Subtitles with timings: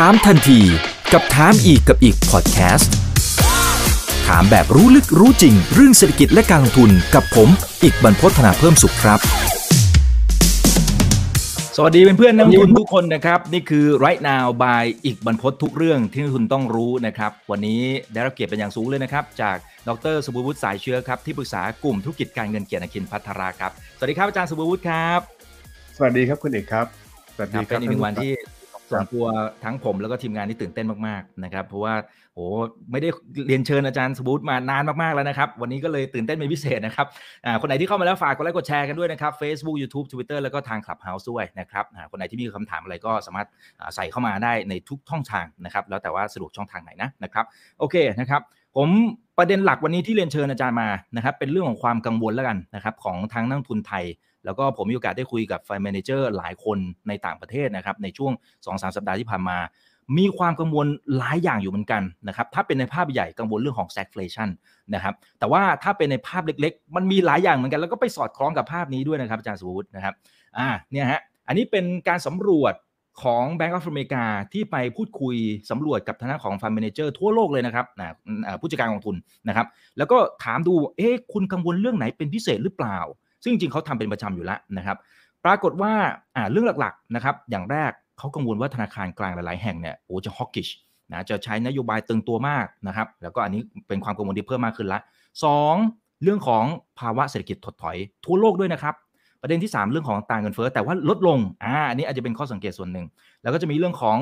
[0.00, 0.60] ถามทันที
[1.12, 2.94] กับถามอีกกับอีกพอดแคสต์
[4.26, 7.48] ถามแบบรู้ลึกรู้จริง เรื่องเศรษฐกิจและการลงทุนกับผม
[7.82, 9.20] อีกบรรพฒนาเพิ่มสุขครับ
[11.76, 17.80] สวัสดีเพื่อนๆนักลงทุนทุกคนนะครับ นี่คือ right now by อีกบรรพททุกเรื่องที่นักลงทุนต้องรู้นะครับ วันนี้
[18.12, 19.56] ได้รับเกียรติเป็นอย่างสูงเลยนะครับ จาก
[19.88, 25.20] ดรสุภวุฒิสายเชื้อครับที่ปรึกษากลุ่มธุรกิจการเงินเกียรติคินพัทราครับสวัสดีครับอาจารย์สุภวุฒิครับ
[25.96, 26.86] สวัสดีครับคุณเอกครับ
[27.36, 28.53] สวัสครัดีบคเป็รับนอีกหนึ่งวันที่ค
[28.90, 29.26] ส่รัวนตัว
[29.64, 31.94] ทั้งผมแล้วก็ทีมงานที่ตื่นเต้นมากๆนะครับ เพราะว่า
[32.34, 32.46] โอ้
[32.90, 33.08] ไม่ได้
[33.46, 37.06] เรียนเชิญอาจารย์สบูตมานานมากๆแล้วนะครับ วันนี้ก็เลยตื่นเต้นเป็นพิเศษนะครับ
[37.60, 43.48] คนไหนที่เข้ามาแล้วฝากกดไลค์กดแชร์กันด้วยนะครับ Facebook YouTube Twitter แล้วก็ทาง Clubhouse ด้วยนะครับคนไหนที่มีคำถามอะไรก็สามารถ
[43.94, 47.44] ใส่เข้ามาได้ในทุกช่องทางนะครับแล้วแต่ว่าสะดวกช่องทางไหนนะนะครับ
[47.78, 48.40] โอเคนะครับ
[48.76, 48.88] ผม
[49.38, 54.04] ประเด็นหลักวันนี้ที่เรียนเชิญอาจารย์มานะครับเป็นเรื่องของความกังวลแล้วกันนะครับของทั้งนักทุนไทย
[54.44, 58.32] แล้วก็ผมมีโอกาสได้คุยกับไฟแมเนเจอร์หลายคนในต่างประเทศนะครับในช่วง
[58.64, 59.58] 2-3 สัปดาห์ที่ผ่านมา
[60.18, 60.86] มีความกังวล
[61.18, 64.48] หลายอย่างอยู่เหมือนกันนะครับถ้าเป็นในภาพใหญ่กังวลเรื่องของ stagflation
[64.94, 70.14] นะครับแต่ว่าถ้าเป็นในภาพเล็กๆ มันมีหลายอย่างเหมือนกัน แล้วก็ไปสอดคล้องกับภาพนี้ด้วยนะครับอาจารย์สุวุฒินะครับ
[70.58, 72.74] อ่าเนี่ยฮะอันนี้เป็นการสำรวจ
[73.22, 75.36] ของ Bank of America ที่ไปพูดคุย
[75.70, 78.06] สำรวจกับทางด้าของ Fund Manager ทั่วโลกเลยนะครับนะ
[78.46, 79.16] อ่าผู้จัดการกองทุน
[79.48, 79.66] นะครับ
[79.98, 82.98] แล้วก็ถามดู เอ๊ะคุณกังวลเรื่องไหนเป็นพิเศษหรือเปล่า
[83.44, 84.96] ซึ่งจริงเขาทำเป็นประจำอยู่แล้วนะครับ
[85.44, 85.92] ปรากฏว่า
[86.50, 90.70] เรื่องหลักๆนะครับอย่างแรกเขากังวลว่าธนาคารกลางหลายๆแห่งเนี่ยโอ้จะ hawkish
[91.12, 95.00] นะจะใช้นโยบายตึงตัวมากนะครับ แล้วก็อันนี้เป็นความกังวลที่เพิ่มมากขึ้นละ
[95.44, 95.74] สอง
[96.22, 96.64] เรื่องของ
[96.98, 98.94] ภาวะเศรษฐกิจถดถอย ทั่วโลกด้วยนะครับ
[99.42, 103.06] ประเด็นที่ 3 เรื่องของตรางเงินเฟ้อแต่ว่าลดลงอ่าอันนี้อาจจะเป็นข้อสังเกตส่วนหนึ่ง
[103.42, 104.18] แล้วก็จะมีเรื่องของ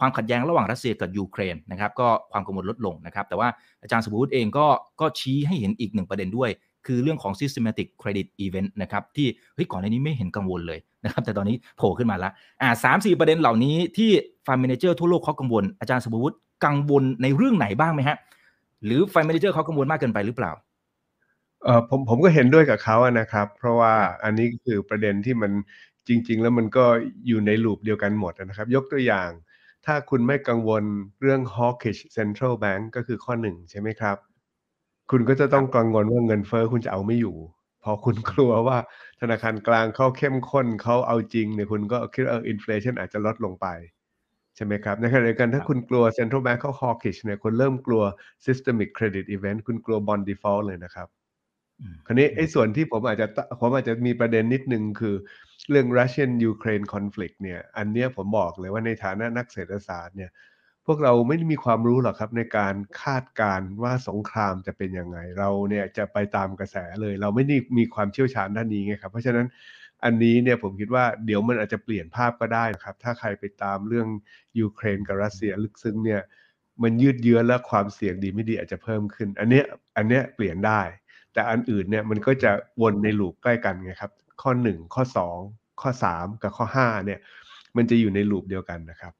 [0.00, 3.48] ความขัดแย้งระหว่างรัสเซียกับยูเครนนะครับก็ความกังวลลดลงนะครับ แต่ว่า
[3.82, 4.66] อาจารย์สมบูรณ์เองก็
[5.00, 6.50] ก็ชี้ให้เห็นอีกหนึ่งประเด็นด้วย
[6.86, 14.10] คือเรื่องของ systematic credit event นะครับที่เฮ้ยก่อนหน้านี้ไม่เห็นกังวลเลยนะครับแต่ตอนนี้โผล่ขึ้นมาแล้วอ่าสามสี่ประเด็นเหล่านี้ที่
[14.46, 18.16] ฟ u ร์ d เมนเจอร์ทั่วโลกเขากังวลอาจารย์สมบูรณ์กังวลในเรื่องไหนบ้างไหมฮะ
[18.84, 20.52] หรือฟ u ร์ d เมนเจอร์เขากังวลมากเกินไปหรือเปล่า
[21.64, 23.94] เออผมผมก็เห็นด้วยกับเขาอะนะครับ เพราะว่า
[24.24, 25.52] อันนี้คือประเด็นที่มัน
[26.08, 26.84] จริง ๆ แล้วมันก็
[27.26, 29.30] อยู่ใน loop เดียวกันหมดนะครับ ยกตัวอย่าง
[29.86, 30.82] ถ้าคุณไม่กังวล
[31.20, 34.16] เรื่อง hawkish central bank ก็คือข้อหนึ่งใช่ไหมครับ
[35.10, 37.36] คุณก็จะต้องกังวลว่าเงินเฟ้อคุณจะเอาไม่อยู่
[37.84, 38.78] พอคุณกลัวว่า
[39.20, 43.66] ธนาคารกลางเขาเข้มข้นเขาเอาจริงเนี่ยคุณก็คิดว่า inflation อาจจะลดลงไป
[44.56, 48.02] ใช่ไหมครับ ในขณะเดียวกันถ้าคุณกลัว central bank เขา hawkish เนี่ยคุณเริ่มกลัว
[48.46, 51.08] systemic credit event คุณกลัว bond default เลยนะครับ
[51.80, 55.14] อืมคราวนี้ไอ้ส่วนที่ผมอาจจะตผมอาจจะมีประเด็นนิดนึงคือ
[55.70, 60.30] เรื่อง Russian Ukraine conflict เนี่ย อันเนี้ยผมบอกเลยว่าในฐานะนักเศรษฐศาสตร์เนี่ย
[60.86, 69.46] พวกเราไม่ได้มีความรู้หรอกครับในการคาดการณ์ว่าสงครามจะเป็นยังไง เราเนี่ยจะไปตามกระแสเลย เราไม่ได้มีความเชี่ยวชาญด้านนี้ไงครับ เพราะฉะนั้น
[70.04, 74.08] อันนี้เนี่ยผมคิดว่าเดี๋ยวมันอาจจะเปลี่ยนภาพก็ได้นะครับ ถ้าใครไปตามเรื่อง
[74.60, 76.22] ยูเครนกับรัสเซียลึกซึ้งเนี่ย
[76.82, 79.64] มันยืดเยื้อและความเสี่ยงดีไม่ดีอาจจะเพิ่มขึ้น อันเนี้ย
[79.96, 80.80] อันเนี้ยเปลี่ยนได้
[81.32, 84.12] แต่อันอื่นเนี่ยมันก็จะวนในลูปใกล้กันไงครับ
[84.42, 87.20] ข้อ 1 ข้อ 2 ข้อ 3 กับข้อ5เนี่ย
[87.76, 89.12] มันจะอยู่ในลูปเดียวกันนะครับ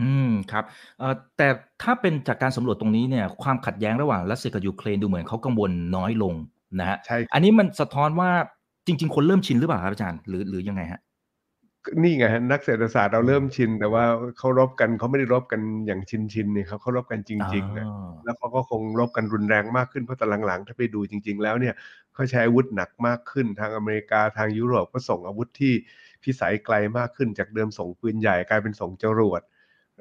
[0.00, 0.64] อืม ครับ
[0.98, 1.48] เอ่อ แต่
[1.82, 6.34] ถ้าเป็นจากการสำรวจตรงนี้เนี่ย ความขัดแย้งระหว่างรัสเซียกับยูเครนดูเหมือนเขากังวลน้อยลง
[6.80, 8.30] นะฮะใช่ครับอันนี้มันสะท้อนว่า
[8.86, 11.00] จริง ๆ คนเริ่มชินหรือเปล่าครับอาจารย์ หรือ หรือยังไงฮะ
[12.02, 14.04] นี่ไงฮะนักเศรษฐศาสตร์เราอืมเริ่มชิน แต่ว่า
[14.38, 21.74] เขารบกัน เขาไม่ได้รบกันอย่างชินชินๆเนี่ยครับ เขารบกันจริงๆนะอ๋อแล้วเขาก็คงรบกันรุนแรงมากขึ้น เพราะแต่หลัง ๆ ถ้าไปดูจริง ๆ แล้วเนี่ย
[22.14, 25.74] เขาใช้อาวุธหนักมากขึ้น ทางอเมริกา ทางยุโรปก็ส่งอาวุธที่
[26.22, 29.42] พิสัยไกลมากขึ้น จากเดิมส่งปืนใหญ่ กลายเป็นส่งจรวด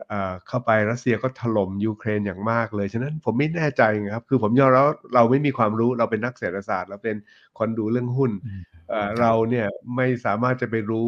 [0.08, 7.16] เอ่อเข้าไปรัสเซียก็ถล่มยูเครนอย่างมากเลย ฉะนั้นผมไม่แน่ใจไงครับคือผมยอมรับว่าเราไม่มีความรู้เราเป็นนักเศรษฐศาสตร์ เราเป็น
[7.60, 11.08] คนดูเรื่องหุ้นอืมเอ่อครับเราเนี่ยไม่สามารถจะไปรู้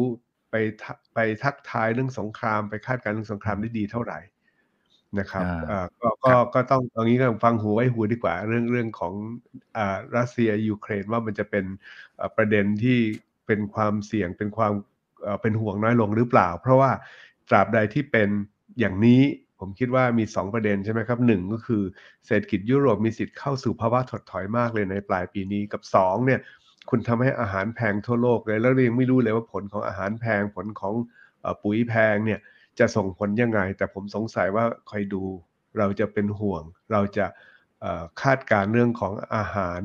[0.50, 4.18] ไปทะไปทักทายเรื่องสงครามไปคาดการณ์เรื่องสงครามได้ดีเท่าไหร่
[5.18, 9.12] นะครับอ่าเอ่อก็ครัก็บก็ต้องตรงนี้ก็ฟังหูไว้หูดีกว่า เรื่องเรื่องของ
[9.76, 11.64] อ่ารัสเซียยูเครนว่ามันจะเป็น
[12.16, 12.98] เอ่อประเด็นที่
[13.46, 14.72] เป็นความเสี่ยงเป็นความ
[15.22, 16.90] เอ่อเป็นห่วงน้อยลงหรือเปล่า เพราะว่า
[17.48, 18.28] ตราบใดที่เป็น
[18.78, 19.20] อย่างนี้
[19.60, 21.82] ผมคิดว่ามี 2 ประเด็นใช่ไหมครับหนึ่งก็คือ
[22.26, 26.40] เศรษฐกิจยุโรปมีสิทธิ์เข้าสู่ภาวะถดถอยมากเลยในปลายปีนี้กับสองเนี่ย
[26.90, 30.94] คุณทำให้อาหารแพงทั่วโลกเลย แล้วเรายังไม่รู้เลยว่าผลของอาหารแพงผลของ
[31.40, 32.40] เอ่อปุ๋ยแพงเนี่ย
[32.78, 35.22] จะส่งผลยังไง แต่ผมสงสัยว่าคอยดู
[35.78, 36.62] เราจะเป็นห่วง
[36.92, 37.26] เราจะ
[37.80, 39.80] เอ่อคาดการณ์เรื่องของอาหาร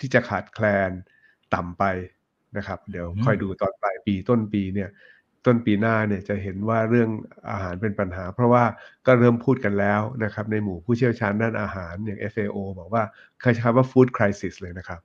[0.00, 0.90] ที่จะขาดแคลน
[1.54, 1.84] ต่ำไป
[2.56, 4.88] นะครับ เดี๋ยวอืมคอยดูตอนปลายปีต้นปีเนี่ย
[5.48, 7.10] ต้นปีหน้าเนี่ยจะเห็นว่าเรื่อง
[7.50, 8.64] อาหารเป็นปัญหา เพราะว่า
[9.06, 13.02] ก็เริ่มพูดกันแล้วนะครับ ในหมู่ผู้เชี่ยวชาญด้านอาหารอย่าง FAO บอกว่า
[13.40, 15.00] เคยใช้คำว่า food crisis เลยนะครับ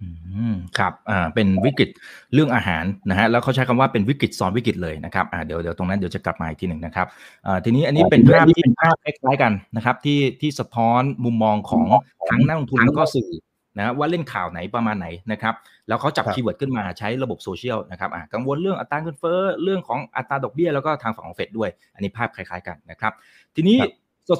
[0.00, 1.90] ออืมครับอ่าเป็นวิกฤต
[2.34, 7.06] เรื่องอาหารนะฮะแล้วเขาใช้คำว่าเป็นวิกฤตซ้อนวิกฤตเลยนะครับอ่าเดี๋ยวเดี๋ยวตรงนั้นเดี๋ยวจะกลับมาอีกทีหนึ่งนะครับ
[7.46, 11.84] อ่าทีนี้อันนี้เป็นภาพที่เป็นภาพคล้ายๆกันนะครับที่ที่สะท้อนมุมมองของ
[12.30, 13.30] ทั้งนักลงทุนแล้วก็สื่อ
[13.78, 15.54] นะว่าเล่นข่าวไหนประมาณไหนนะครับ
[15.88, 23.12] แล้วเขาจับ keyword ขึ้นมาใช้ระบบโซเชียลนะครับอ่ากังวลเรื่องอัตราเงินเฟ้อเรื่องของอัตราดอกเบี้ยแล้วก็ทางฝั่งของเฟดด้วย อันนี้ภาพคล้ายๆกันนะครับ
[23.54, 23.78] ทีนี้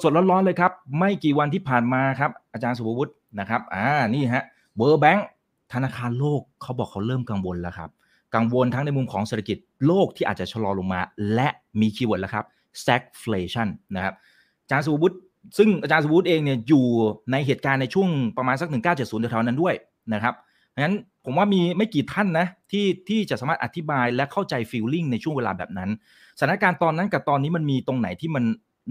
[0.03, 3.85] สดๆร้อนๆเลยครับ ไม่กี่วันที่ผ่านมาครับ อาจารย์สุภวุฒินะครับอ่า
[4.15, 4.45] นี่ฮะ
[4.77, 5.27] World Bank
[5.73, 7.91] ธนาคารโลกเขาบอกเขาเริ่มกังวลแล้วครับ
[8.35, 11.01] กังวลทั้งในมุมของเศรษฐกิจโลกที่อาจจะชะลอลงมา
[11.35, 11.49] และ
[11.81, 12.45] มี keyword แล้วครับ
[12.81, 14.15] stagflation นะครับ
[14.63, 15.17] อาจารย์สุภวุฒิ
[15.59, 16.85] ซึ่งอาจารย์สุภวุฒิเองเนี่ยอยู่
[17.33, 19.75] ในเหตุการณ์ในช่วงประมาณสัก 1970แถวๆนั้นด้วย
[20.15, 20.35] นะครับ
[20.81, 25.91] งั้นผมว่ามีไม่กี่ท่านนะที่ที่จะสามารถอธิบายและเข้าใจ feeling ในช่วงเวลาแบบนั้น
[26.39, 28.45] สถานการณ์ตอนนั้นกับตอนนี้มันมีตรงไหนที่มัน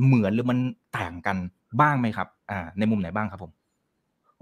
[0.05, 0.59] เหมือนหรือมัน
[0.97, 1.37] ต่างกัน
[1.81, 3.51] บ้างไหมครับอ่าในมุมไหนบ้างครับผม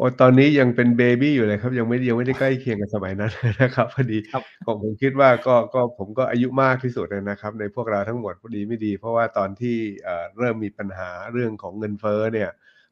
[0.01, 3.31] โอ้ตอนนี้ยังเป็นเบบี้อยู่เลยครับ ยังไม่ยังไม่ได้ใกล้เคียงกับสมัยนั้น
[3.63, 12.49] นะครับพอดีครับผมผมคิดว่าก็ก็ผมก็อายุมากที่สุดนะครับ ในพวกเราทั้งหมดพอดีไม่ดี เพราะว่าตอนที่เอ่อเริ่มมีปัญหาเรื่องของเงินเฟ้อเนี่ย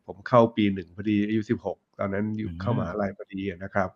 [0.07, 3.89] ผมเข้าปีหนึ่งพอดีอายุ16ตอนนั้นอยู่เข้ามหาลัยพอดีนะครับ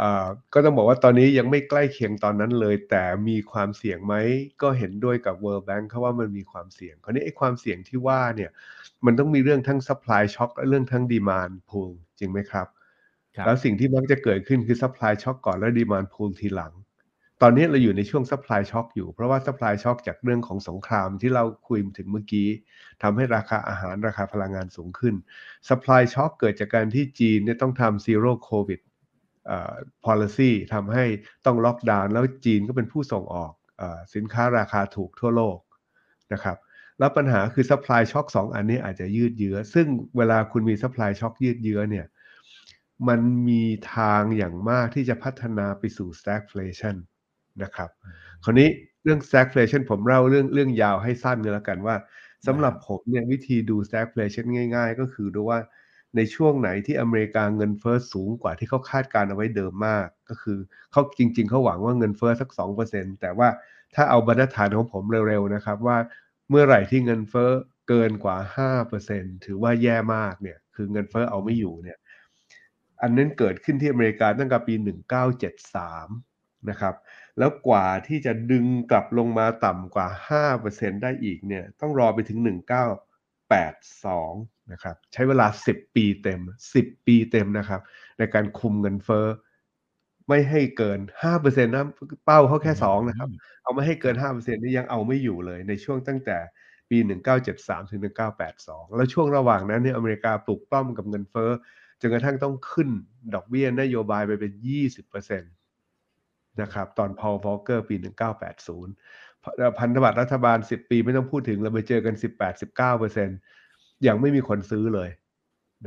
[0.00, 4.14] อ่าก็ต้องบอกว่าตอนนี้ยังไม่ใกล้เคียงตอนนั้นเลย แต่มีความเสี่ยงไหม
[4.62, 8.50] ก็เห็นด้วยกับ World Bank เขาว่ามันมีความเสี่ยง คราวนี้ไอ้ความเสี่ยงที่ว่าเนี่ย
[9.06, 12.66] มันต้องมีเรื่องทั้ง supply shock และเรื่องทั้ง demand pull จริงไหมครับ
[13.36, 16.72] ครับ แล้วสิ่งที่มักจะเกิดขึ้นคือ supply shock ก่อนแล้ว demand pull ทีหลัง
[17.42, 22.48] ตอนนี้เราอยู่ในช่วง supply shock อยู่ เพราะว่า supply shock จากเรื่องของสงครามที่เราคุยถึงเมื่อกี้
[23.02, 25.14] ทำให้ราคาอาหารราคาพลังงานสูงขึ้น
[25.68, 28.80] supply shock เกิดจากการที่จีนเนี่ยต้องทำ zero covid
[29.46, 29.74] เอ่อ
[30.06, 31.04] policy ทำให้
[31.46, 35.58] ต้องล็อกดาวน์แล้วจีนก็เป็นผู้ส่งออกเออสินค้าราคาถูกทั่วโลก
[36.32, 36.56] นะครับ
[37.00, 39.86] แล้วปัญหาคือ supply shock สองอันนี้อาจจะยืดเยื้อ ซึ่ง
[40.16, 42.06] เวลาคุณมี supply shock ยืดเยื้อเนี่ย
[43.08, 43.62] มันมี
[43.94, 46.96] ทางอย่างมากที่จะพัฒนาไปสู่ stagflation
[47.62, 47.90] นะครับ
[48.44, 48.68] คราวนี้
[49.04, 51.96] เรื่อง stagflation ผมเล่าเรื่องเรื่องยาวให้สั้นกันแล้วกันว่า
[52.46, 55.58] สำหรับผมเนี่ยวิธีดู stagflation ง่าย ๆ ก็คือดูว่า
[56.16, 60.58] ในช่วงไหนที่อเมริกาเงินเฟ้อสูงกว่าที่เขาคาดการณ์เอาไว้เดิมมาก ก็คือ
[60.92, 63.48] เขาจริง ๆเขาหวังว่าเงินเฟ้อสัก 2%แต่ว่า
[63.94, 65.96] ถ้าเอาบรรทัดฐานของผมเร็วๆนะครับว่า
[66.50, 67.50] เมื่อไหร่ที่เงินเฟ้อ
[67.88, 71.98] เกินกว่า 5%ถือว่าแย่มากเนี่ย คือเงินเฟ้อเอาไม่อยู่เนี่ย
[73.02, 74.74] อันนั้นเกิดขึ้นที่อเมริกาตั้งแต่ปี
[75.72, 76.94] 1973 นะครับ
[77.38, 80.08] แล้วกว่าที่จะดึงกลับลงมาต่ำกว่า
[80.58, 86.40] 5%ได้อีกเนี่ย ต้องรอไปถึง 1982 นะครับ ใช้เวลา 10 ปีเต็ม
[86.74, 87.80] 10 ปีเต็มนะครับ
[88.18, 89.26] ในการคุมเงินเฟ้อ
[90.30, 91.84] ไม่ให้เกิน5%นะ
[92.24, 93.28] เป้าเขาแค่2นะครับ
[93.62, 96.38] เอาไม่ให้เกิน5%นี่ยังเอาไม่อยู่เลยในช่วงตั้งแต่
[96.90, 96.98] ปี
[97.44, 98.00] 1973 ถึง
[98.48, 101.50] 1982 แล้วช่วงระหว่างนั้นเนี่ยอเมริกาปลุกปล้อมกับเงินเฟ้อ
[102.00, 102.88] จนกระทั่งต้องขึ้น
[103.34, 105.50] ดอกเบี้ยนโยบายไปเป็น 20%
[106.60, 108.86] นะครับ ตอนพอลฟอลเกอร์ปี 1980
[109.78, 112.14] พันธบัตรรัฐบาล 10 ปีไม่ต้องพูดถึงเราไปเจอกัน
[112.78, 113.38] 18-19%
[114.06, 115.10] ยังไม่มีคนซื้อเลย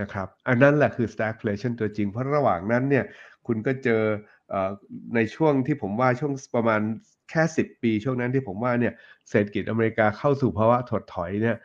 [0.02, 3.06] นะครับ อันนั้นแหละคือ stagflation ตัวจริง เพราะระหว่างนั้นเนี่ย
[3.48, 4.33] คุณก็เจอเออ
[5.16, 6.82] ในช่วงที่ผมว่าช่วงประมาณ
[7.30, 8.94] แค่ 10 ปี ช่วงนั้นที่ผมว่าเนี่ย
[9.30, 11.58] เศรษฐกิจอเมริกาเข้าสู่ภาวะถดถอยเนี่ย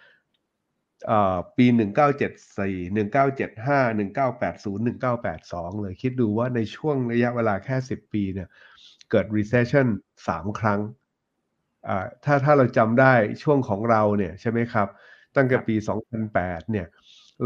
[1.07, 8.49] เอ่อปี 1974 1975 1980 1982 เลยคิดดูว่าในช่วงระยะเวลาแค่ 10 ปีเนี่ย
[9.11, 9.87] เกิด recession
[10.29, 10.81] 3 ครั้ง
[11.89, 14.89] อ่าถ้าถ้าเราจำได้ช่วงของเราเนี่ยใช่ไหมครับ
[15.37, 16.87] ตั้งแต่ปี 2008 เนี่ย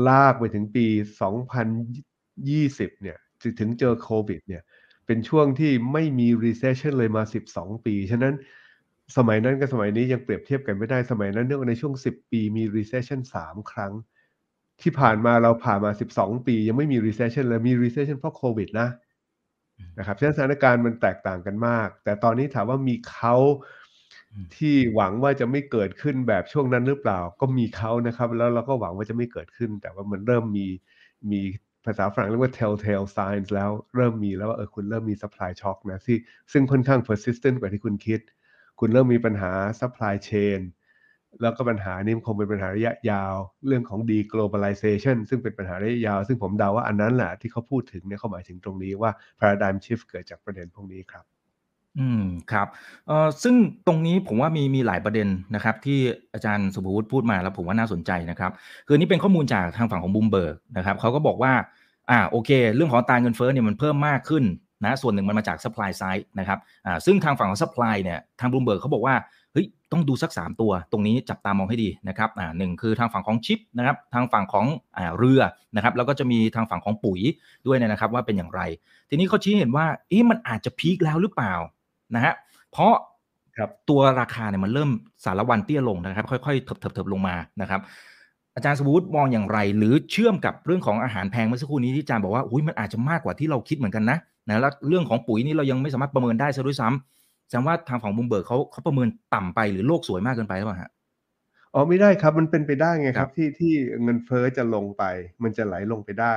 [0.09, 0.87] ลากไปถึงปี
[1.21, 3.19] 2020 เนี่ย
[3.61, 4.63] ถึงเจอโควิดเนี่ย
[5.07, 8.35] เป็นช่วงที่ไม่มี recession เลยมา 12 ปี ฉะนั้น
[9.17, 13.93] สมัยนั้นกับสมัยนี้ยังเปรียบเทียบกันไม่ได้สมัยนั้นเนี่ยในช่วง 10 ปีมี recession 3 ครั้ง
[14.83, 18.89] ที่ผ่านมาเราผ่านมา 12 ปี ยังไม่มี recession เลยมี recession เพราะโควิดนะ
[19.99, 23.35] นะครับฉะนั้นสถานการณ์มันแตกต่างกันมาก แต่ตอนนี้ถามว่ามีเขา
[24.57, 30.67] ที่หวังว่าจะไม่เกิดขึ้นแบบช่วงนั้นหรือเปล่า ก็มีเขานะครับ แล้วเราก็หวังว่าจะไม่เกิดขึ้น แต่ว่ามันเริ่มมี
[31.31, 31.41] มี
[31.85, 36.19] ภาษาฝรั่งเรียกว่า telltale signs แล้วเริ่มมีแล้วว่าเออคุณเริ่มมี supply shock นะที่
[36.53, 38.21] ซึ่งค่อนข้าง persistent กว่าที่คุณคิด
[38.81, 40.61] คุณเริ่มมีปัญหา supply chain
[41.41, 43.35] แล้วก็ปัญหานี้คงเป็นปัญหาระยะยาว
[43.67, 49.11] เรื่องของ deglobalization ซึ่งเป็นปัญหาระยะยาว ซึ่งผมเดาว่าอันนั้นแหละที่เขาพูดถึงเนี่ยเขาหมายถึงตรงนี้ว่า
[49.41, 51.32] paradigm shift เกิดจากประเด็นพวกนี้ครับ
[51.99, 52.23] อืม
[52.53, 52.67] ครับ
[53.07, 53.55] เอ่อ ซึ่ง
[53.87, 55.99] ตรงนี้ผมว่ามี มีหลายประเด็นนะครับ ที่
[56.35, 58.53] อาจารย์สุภวุฒิพูดมา แล้วผมว่าน่าสนใจนะครับ
[58.87, 61.53] คือนี่เป็นข้อมูลจากทางฝั่งของบูมเบิร์กนะครับเขาก็บอกว่า
[62.11, 64.45] อ่า โอเค เรื่องของอัตราเงินเฟ้อเนี่ยมันเพิ่มมากขึ้น
[64.85, 69.15] นะ ส่วนหนึ่งมันมาจาก supply side นะครับ อ่า ซึ่งทางฝั่งของ supply เนี่ย ทางบูมเบิร์กเขาบอกว่า
[69.53, 75.41] เฮ้ย ต้องดูสัก 3 ตัว ตรงนี้จับตามองให้ดีนะครับ อ่าหนึ่งคือทางฝั่งของชิปนะครับ ทางฝั่งของ อ่า เรือ
[75.77, 77.21] นะครับ แล้วก็จะมีทางฝั่งของปุ๋ย
[77.67, 78.61] ด้วยนะครับ ว่าเป็นอย่างไร
[79.11, 81.55] ทีนี้เขาชี้เห็นว่า เอ๊ะ มันอาจจะ peak แล้วหรือเปล่า
[82.15, 82.35] นะฮะ
[82.73, 82.95] เพราะ
[83.59, 84.91] ครับตัวราคาเนี่ยมันเริ่ม
[85.25, 87.81] สาละวันเตี้ยลงนะครับ ค่อยๆเถิบเถิบเถิบลงมานะครับ
[88.55, 100.91] อาจารย์สุภวุฒิมองอย่างไร หรือเชื่อมกับเรื่องของอาหารแพงเมื่อสักครู่นี้ที่อาจารย์บอกว่าอุ้ยมันอาจจะมากกว่าที่เราคิดเหมือนกันนะนะแล้วเรื่องของปุ๋ยนี่เรายังไม่สามารถประเมินได้ซะด้วยซ้ำแสดงว่าทางฝั่งบุมเบิร์กเขาเขาประเมินต่ำไปหรือโลกสวยมากเกินไปหรือเปล่าฮะ
[101.75, 105.05] อ๋อไม่ได้ครับมันเป็นไปได้ไงคครัรับบที่ที่เงินเฟ้อจะลงไป
[105.43, 106.35] มันจะไหลลงไปได้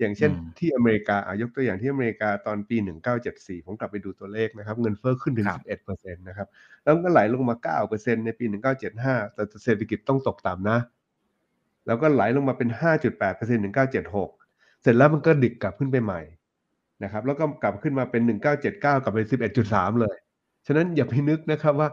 [0.00, 2.76] อย่างเช่นอืมที่อเมริกาอายกตัวอย่างที่อเมริกาตอนปี
[3.22, 6.48] 1974 ผมกลับไปดูตัวเลขนะครับ เงินเฟ้อขึ้นถึงครับ11%นะครับ
[6.84, 7.56] แล้วก็ไหลลงมา
[7.90, 8.44] 9%ในปี
[8.90, 10.78] 1975 แต่เศรษฐกิจต้องตกต่ำนะ
[11.86, 16.20] แล้วก็ไหลลงมาเป็น 5.8%ถึง976 เสร็จแล้วมันก็ดิกกลับขึ้นไปใหม่
[17.04, 19.18] นะครับ แล้วก็กลับขึ้นมาเป็น 1979 กลับไป
[19.60, 20.16] 11.3 เลย
[20.66, 21.88] ฉะนั้นอย่าไปนึกนะครับว่า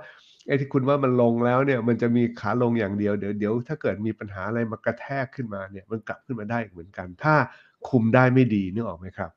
[0.47, 7.35] ไอ้ที่คุณว่ามันลงแล้วเนี่ยมันจะมีขาลงอย่างเดียวเดี๋ยวเดี๋ยวถ้าเกิดมีปัญหาอะไรมากระแทกขึ้นมาเนี่ยมันกลับขึ้นมาได้อีกเหมือนกัน ถ้า
[7.89, 9.31] คุมได้ไม่ดีนึกออกไหมครับ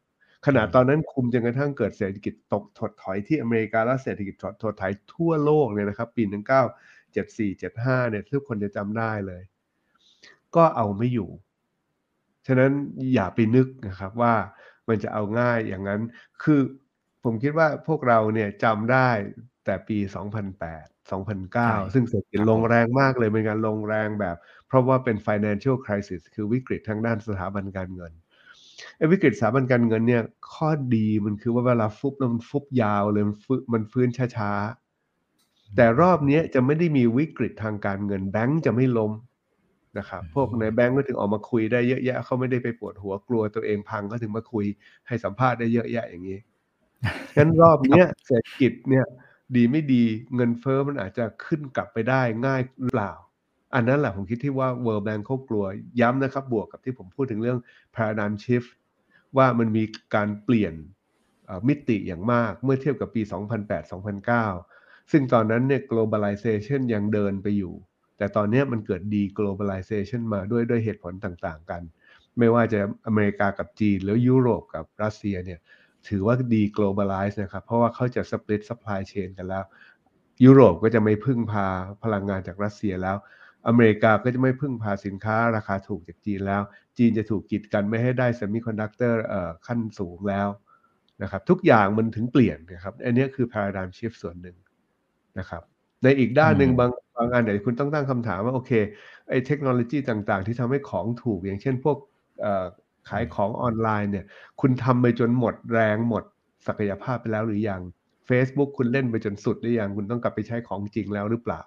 [0.46, 6.22] ขณะตอนนั้นคุมจนกระทั่งเกิดเศรษฐกิจตกถดถอยที่อเมริกาและเศรษฐกิจถดถดถอยทั่วโลกเนี่ยนะครับ ปี
[6.76, 9.42] 1974 75เนี่ยทุกคนจะจำได้เลย
[10.56, 11.30] ก็เอาไม่อยู่
[12.46, 12.72] ฉะนั้น
[13.14, 14.34] อย่าไปนึกนะครับว่า
[14.88, 16.00] มันจะเอาง่ายอย่างนั้น
[16.42, 16.60] คือ
[17.24, 19.10] ผมคิดว่าพวกเราเนี่ยจำได้
[19.64, 19.98] แต่ปี
[20.54, 24.36] 2008 2009 ซึ่งเศรษฐกิจครับลงแรงมากเลยเป็นการลงแรงแบบ
[24.66, 28.27] เพราะว่าเป็น financial crisis คือวิกฤตทางด้านสถาบันการเงินไอ้
[29.12, 39.12] วิกฤตสถาบันการเงินเนี่ย ข้อดีมันคือว่าเวลาฟุบแล้วมันฟุบยาวเลยมันฟื้นมันฟื้นช้าๆ แต่รอบเนี้ยจะไม่ได้มีวิกฤตทางการเงินแบงก์จะไม่ล้ม
[39.98, 44.66] นะครับพวกในแบงก์ก็ถึงออกมาคุยได้เยอะแยะเขาไม่ได้ไปปวดหัวกลัวตัวเองพังก็ถึงมาคุย
[45.06, 46.38] ให้สัมภาษณ์ได้เยอะแยะอย่างนี้
[47.36, 49.06] งั้นรอบเนี้ยเศรษฐกิจเนี่ย
[49.56, 50.04] ดีไม่ดี
[50.34, 53.12] เงินเฟ้อมันอาจจะขึ้นกลับไปได้ง่ายหรือเปล่า
[53.74, 55.64] อันนั้นแหละผมคิดที่ว่า World Bank เขากลัว
[56.00, 57.58] ย้ำนะครับ บวกกับที่ผมพูดถึงเรื่อง
[57.94, 58.70] paradigm shift
[59.36, 59.84] ว่ามันมี
[60.14, 60.74] การเปลี่ยน
[61.68, 63.22] มิติอย่างมากเมื่อเทียบกับปี
[64.36, 67.74] 2008-2009 ซึ่งตอนนั้นเนี่ย globalization ยังเดินไปอยู่
[68.16, 71.82] แต่ตอนนี้มันเกิด deglobalization มาด้วยด้วยเหตุผลต่างๆ กัน
[72.38, 75.60] ไม่ว่าจะอเมริกากับจีนแล้วยุโรปกับรัสเซียเนี่ย
[76.08, 79.64] ถือว่า deglobalize นะครับ เพราะว่าเขาจะ split supply chain กันแล้ว
[80.44, 81.66] ยุโรปก็จะไม่พึ่งพา
[82.04, 83.16] พลังงานจากรัสเซียแล้ว
[83.66, 86.62] อเมริกาก็จะไม่พึ่งพาสินค้าราคาถูกจากจีนแล้ว
[86.98, 89.20] จีนจะถูกกีดกันไม่ให้ได้เซมิคอนดักเตอร์
[89.66, 90.48] ขั้นสูงแล้ว
[91.22, 94.56] นะครับทุกอย่างมันถึงเปลี่ยนนะครับ อันนี้คือ paradigm shift ส่วนหนึ่ง
[95.38, 95.62] นะครับ
[96.02, 98.72] ในอีกด้านหนึ่งอืมบางบางอันเนี่ยคุณต้องตั้งคำถามว่า โอเค
[99.28, 101.96] ไอ้เทคโนโลยีต่างๆ ที่ทำให้ของถูกอย่างเช่นพวก
[102.40, 102.66] เอ่อ
[103.08, 104.24] ขายของออนไลน์เนี่ย
[104.60, 106.24] คุณทำไปจนหมดแรงหมด
[106.66, 107.82] ศักยภาพไปแล้วหรือยัง
[108.28, 111.60] Facebook คุณเล่นไปจนสุดหรือยัง คุณต้องกลับไปใช้ของจริงแล้วหรือเปล่า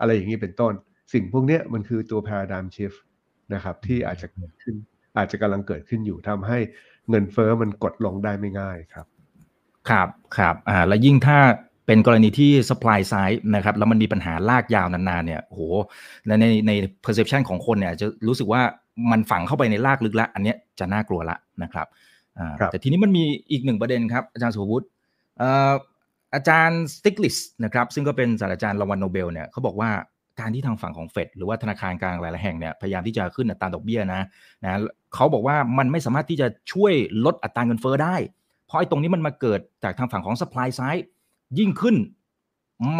[0.00, 0.74] อะไรอย่างนี้เป็นต้น
[1.12, 2.98] สิ่งพวกเนี้ยมันคือตัว paradigm shift
[3.54, 4.76] นะครับ ที่อาจจะเกิดขึ้น
[5.16, 6.58] อาจจะกำลังเกิดขึ้นอยู่ทำให้
[7.10, 9.06] เงินเฟ้อมันกดลงได้ไม่ง่ายครับ
[9.88, 11.38] ครับครับอ่าแล้วยิ่งถ้า
[11.86, 15.62] เป็นกรณีที่ supply side นะครับ แล้วมันมีปัญหาลากยาวนานๆเนี่ยโอ้โห
[16.26, 16.72] และในใน
[17.04, 18.62] perception ของคนเนี่ยอาจจะรู้สึกว่า
[19.10, 21.86] มันฝังเข้าไปในลากลึกละ อันเนี้ยจะน่ากลัวละนะครับ
[22.38, 24.86] อ่าครับแต่ทีนี้มันมีอีกหนึ่งประเด็นครับอาจารย์สุภวุฒิ
[25.38, 25.72] เอ่อ
[26.34, 29.90] อาจารย์สติกลิสนะครับซึ่งก็เป็นศาสตราจารย์รางวัลโนเบลเนี่ยเขาบอกว่า
[30.42, 34.22] การที่ทางฝั่งของเฟดหรือว่าธนาคารกลางหลายๆแห่งเนี่ยพยายามที่จะขึ้นอัตราดอกเบี้ยนะ
[34.64, 34.80] นะ
[35.14, 36.92] เขาบอกว่ามันไม่สามารถที่จะช่วย
[37.24, 38.16] ลดอัตราเงินเฟ้อได้
[38.66, 41.04] เพราะไอ้ตรงนี้มันมาเกิดจากทางฝั่งของ supply side
[41.58, 41.96] ยิ่งขึ้น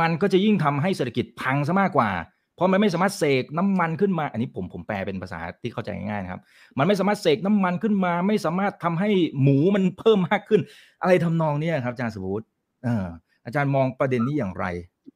[0.00, 2.10] มันก็จะยิ่งทำให้เศรษฐกิจพังซะมากกว่า
[2.54, 6.40] เพราะมันไม่สามารถเสกน้ำมันขึ้นมา อันนี้ผมผมแปลเป็นภาษาที่เข้าใจง่ายๆนะครับ
[6.78, 9.10] มันไม่สามารถเสกน้ำมันขึ้นมา ไม่สามารถทำให้
[9.42, 10.60] หมูมันเพิ่มมากขึ้น
[11.02, 12.42] อะไรทำนองนี้ครับอาจารย์สมบูร
[13.46, 14.66] อาจารย์มองประเด็นนี้อย่างไร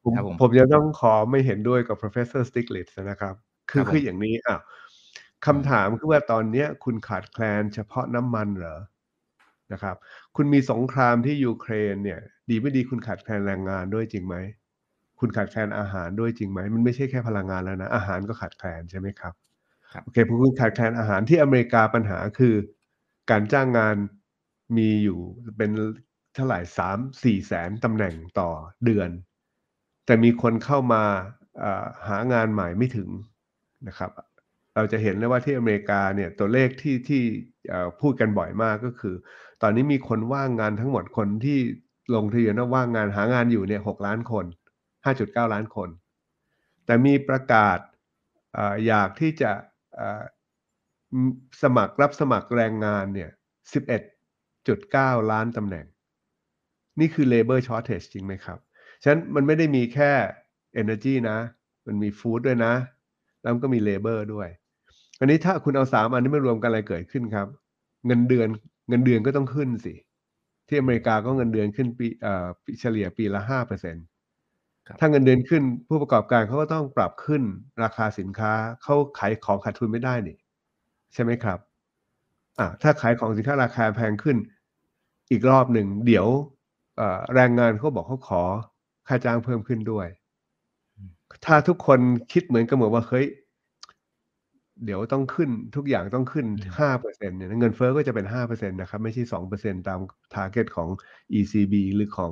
[0.03, 3.35] ผมครับผมผมจะต้องขอไม่เห็นด้วยกับ professor Stiglitz นะครับ
[3.71, 4.57] คือครับผมคืออย่างนี้อะ
[5.45, 8.77] คำถามคือว่าตอนเนี้ยคุณขาดแคลนเฉพาะน้ำมันเหรอ
[9.73, 9.95] นะครับ
[10.35, 14.35] คุณมีสงครามที่ยูเครนเนี่ย ดีไม่ดีคุณขาดแคลนแรงงานด้วยจริงไหม
[15.19, 19.33] คุณขาดแคลนอาหารด้วยจริงไหมมันไม่ใช่แค่พลังงานแล้วนะ อาหารก็ขาดแคลนใช่ไหมครับ
[19.93, 22.55] ครับโอเคพอคุณขาดแคลนอาหารที่อเมริกาปัญหาคือ
[23.31, 23.95] การจ้างงาน
[24.77, 25.19] มีอยู่
[25.57, 25.71] เป็น
[26.35, 28.49] เท่าไหร่สามสี่แสนตำแหน่งต่อ
[28.85, 29.09] เดือน
[30.07, 31.03] แต่มีคนเข้ามา
[32.07, 33.09] หางานใหม่ไม่ถึง
[33.87, 34.11] นะครับ
[34.75, 37.21] เราจะเห็นเลยว่าที่อเมริกาเนี่ยตัวเลขที่ที่
[38.01, 39.15] พูดกันบ่อยมากก็คือ
[39.61, 41.59] ตอนนี้มีคนว่างงานทั้งหมดคนที่
[42.15, 44.45] ลงทะเบียนว่าว่างงานหางานอยู่เนี่ยหกล้านคน
[45.05, 45.89] ห้าจุดเก้าล้านคน
[46.85, 47.79] แต่มีประกาศ
[48.57, 49.51] ออยากที่จะ
[51.61, 53.29] สมัครรับสมัครแรงงานเนี่ย
[53.73, 54.01] สิบเอ็ด
[54.67, 55.85] จุดเก้าล้านตำแหน่ง
[56.99, 58.59] นี่คือ labor shortage จริงไหมครับ
[59.03, 60.11] ฉะนั้นมันไม่ได้มีแค่
[60.81, 61.37] energy นะ
[61.87, 62.73] มันมี food ด้วยนะ
[63.41, 64.47] แล้วมันก็มี labor ด้วย
[65.19, 67.47] อันนี้ถ้าคุณเอาสามอันนี้มารวมกันอะไรเกิดขึ้นครับ
[68.07, 68.47] เงินเดือน
[68.89, 69.93] เงินเดือนก็ต้องขึ้นสิ
[70.67, 72.47] ที่อเมริกาก็เงินเดือนขึ้นปีเอ่อ
[72.79, 74.05] เฉลี่ยปีละห้าเปอร์เซ็นต์
[74.87, 77.41] ครับถ้าเงินเดือนขึ้นผู้ประกอบการเขาก็ต้องปรับขึ้น
[77.83, 80.37] ราคาสินค้าเขาขายของขาดทุนไม่ได้นี่
[81.13, 81.59] ใช่ไหมครับ
[82.59, 84.37] อ่าถ้าขายของสินค้าราคาแพงขึ้น
[85.31, 86.27] อีกรอบหนึ่งเดี๋ยว
[86.97, 88.43] เอ่อแรงงานเขาบอกเขาขอ
[89.07, 90.07] ค่าจ้างเพิ่มขึ้นด้วย
[91.45, 91.99] ถ้าทุกคน
[92.31, 93.27] คิดเหมือนกันหมดว่าเฮ้ย
[94.85, 99.99] เดี๋ยวต้องขึ้นทุกอย่างต้องขึ้นอืมห้าเปอร์เซ็นเนี่ยเงินเฟ้อก็จะเป็นห้าเปอร์เซ็นต์นะครับ ไม่ใช่สองเปอร์เซ็นตาม
[100.33, 100.89] ทาร์เก็ตของ
[101.39, 102.31] ECB หรือของ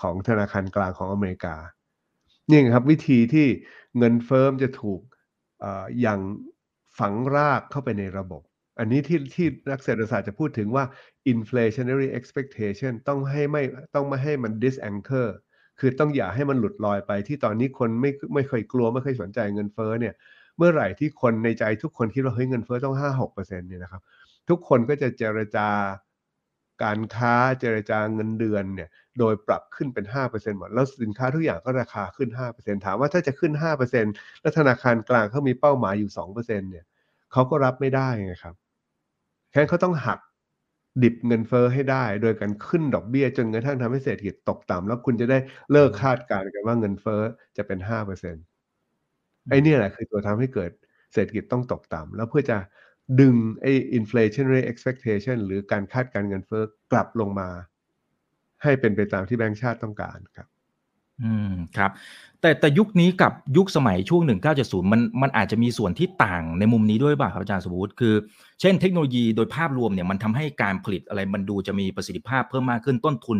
[0.00, 1.56] ของธนาคารกลางของอเมริกา
[2.48, 3.46] นี่ไงครับวิธีที่
[3.98, 5.00] เงินเฟ้อมจะถูก
[5.60, 6.20] เอ่ออย่าง
[6.98, 8.42] ฝังรากเข้าไปในระบบ
[8.78, 10.84] อันนี้ที่ที่นักเศรษฐศาสตร์จะพูดถึงว่า
[11.32, 13.62] inflationary expectation ต้องให้ไม่
[13.94, 15.28] ต้องไม่ให้มัน disanchor
[15.78, 20.14] คือต้องอย่าให้มันหลุดลอยไปที่ตอนนี้คนไม่ไม่เคยกลัวไม่เคยสนใจเงินเฟ้อเนี่ย
[20.58, 24.02] เมื่อไหร่ที่คนในใจทุกคนคิดว่าเฮ้ยเงินเฟ้อต้องห้าหกเปอร์เซ็นต์เนี่ยนะครับ
[24.48, 25.68] ทุกคนก็จะเจรจา
[26.82, 28.88] การค้าเจรจาเงินเดือนเนี่ย
[29.18, 36.84] โดยปรับขึ้นเป็นห้าเปอร์เซ็นต์หมด แล้วสินค้าทุกอย่างก็ราคาขึ้นห้าเปอร์เซ็นต์ถามว่าถ้าจะขึ้นห้าเปอร์เซ็นต์แล้วธนาคารกลางเขามีเป้าหมายอยู่สองเปอร์เซ็นต์เนี่ย
[37.32, 38.54] เขาก็รับไม่ได้ไงครับ
[39.52, 40.18] แค่เขาต้องหัก
[41.02, 45.38] ดิบเงินเฟ้อให้ได้ โดยการขึ้นดอกเบี้ย จนกระทั่งทำให้เศรษฐกิจตกต่ำแล้วคุณจะได้
[45.72, 47.22] เลิกคาดการณ์กันว่าเงินเฟ้อ
[47.56, 48.44] จะเป็นห้าเปอร์เซ็นต์
[49.50, 50.70] ไอ้นี่แหละคือตัวทำให้เกิด
[51.14, 52.58] เศรษฐกิจต้องตกต่ำแล้วเพื่อจะ
[53.20, 57.48] ดึงไอ้ inflationary expectation หรือการคาดการเงินเฟ้อกลับลงมา
[58.62, 60.48] ให้เป็นไปตามที่แบงก์ชาติต้องการครับ
[61.20, 61.90] อืมครับ
[62.40, 68.14] แต่แต่ยุคนี้กับยุคสมัยช่วง 1970 มันมันอาจจะมีส่วนที่ต่างในมุมนี้ด้วยป่ะครับอาจารย์สมบูรณ์คือ
[68.60, 73.38] เช่นเทคโนโลยีโดยภาพรวมเนี่ยมันทำให้การผลิตอะไรมันดูจะมีประสิทธิภาพเพิ่มมากขึ้นต้นทุน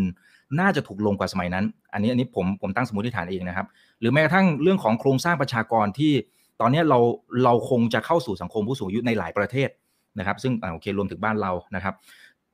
[0.61, 3.67] น่าจะถูกลงกว่าสมัยนั้น อันนี้อันนี้ผมผมตั้งสมมติฐานเองนะครับ
[4.01, 6.13] หรือแม้กระทั่งเรื่องของโครงสร้างประชากรที่
[6.61, 6.99] ตอนนี้เรา
[7.45, 9.69] เราคงจะเข้าสู่สังคมผู้สูงอายุในหลายประเทศ
[10.19, 11.95] นะครับ ซึ่งอโอเครวมถึงบ้านเรานะครับ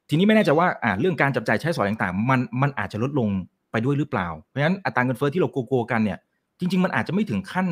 [0.08, 3.28] ทีนี้ไม่แน่ใจว่าอ่าเรื่องการจับจ่ายใช้สอยต่างๆ มันมันอาจจะลดลง
[3.70, 6.18] ไปด้วยหรือเปล่า เพราะฉะนั้นอัตราเงินเฟ้อที่เรากลัวๆกันเนี่ย
[6.58, 7.66] จริง ๆ มันอาจจะไม่ถึงขั้น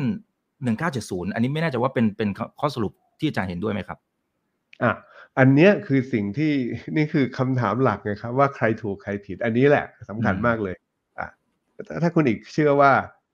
[0.65, 3.97] 1970 อันนี้ไม่แน่ใจว่าเป็นเป็นข้อสรุปที่อาจารย์เห็นด้วยไหมครับ
[4.83, 4.91] อะ
[5.37, 6.51] อันเนี้ยคือสิ่งที่
[6.97, 10.75] นี่คือคำถามหลักไงครับ ว่าใครถูกใครผิด อันนี้แหละสำคัญอืมมากเลย
[11.19, 11.27] อะ
[11.87, 12.91] ถ้าถ้าคุณอีกเชื่อว่า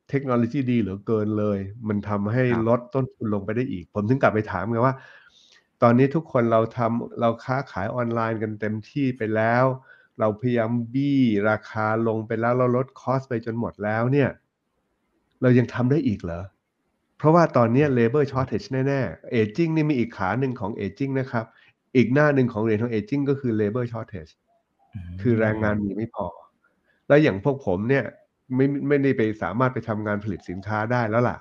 [0.10, 4.96] เทคโนโลยีดีเหลือเกินเลย มันทำให้ลดต้นทุนลงไปได้อีก ผมถึงกลับไปถามไงว่า
[5.82, 9.66] ตอนนี้ทุกคนเราทำเราค้าขายออนไลน์กันเต็มที่ไปแล้ว
[10.20, 14.30] เราพยายามบี้ราคาลงไปแล้วเราลดคอสไปจนหมดแล้วเนี่ย
[15.42, 16.44] เรายังทำได้อีกเหรอ
[17.18, 21.46] เพราะว่าตอนเนี้ย labor shortage แน่ๆ aging นี่มีอีกขาหนึ่งของ aging นะครับ
[21.96, 24.32] อีกหน้าหนึ่งของเหรียญของ aging ก็คือ labor shortage
[25.22, 26.28] คือแรงงานมีไม่พอ
[27.08, 28.06] แล้วอย่างพวกผมเนี่ย
[28.56, 31.38] ไม่ไม่ได้ไปสามารถไปทำงานผลิตสินค้าได้แล้วล่ะ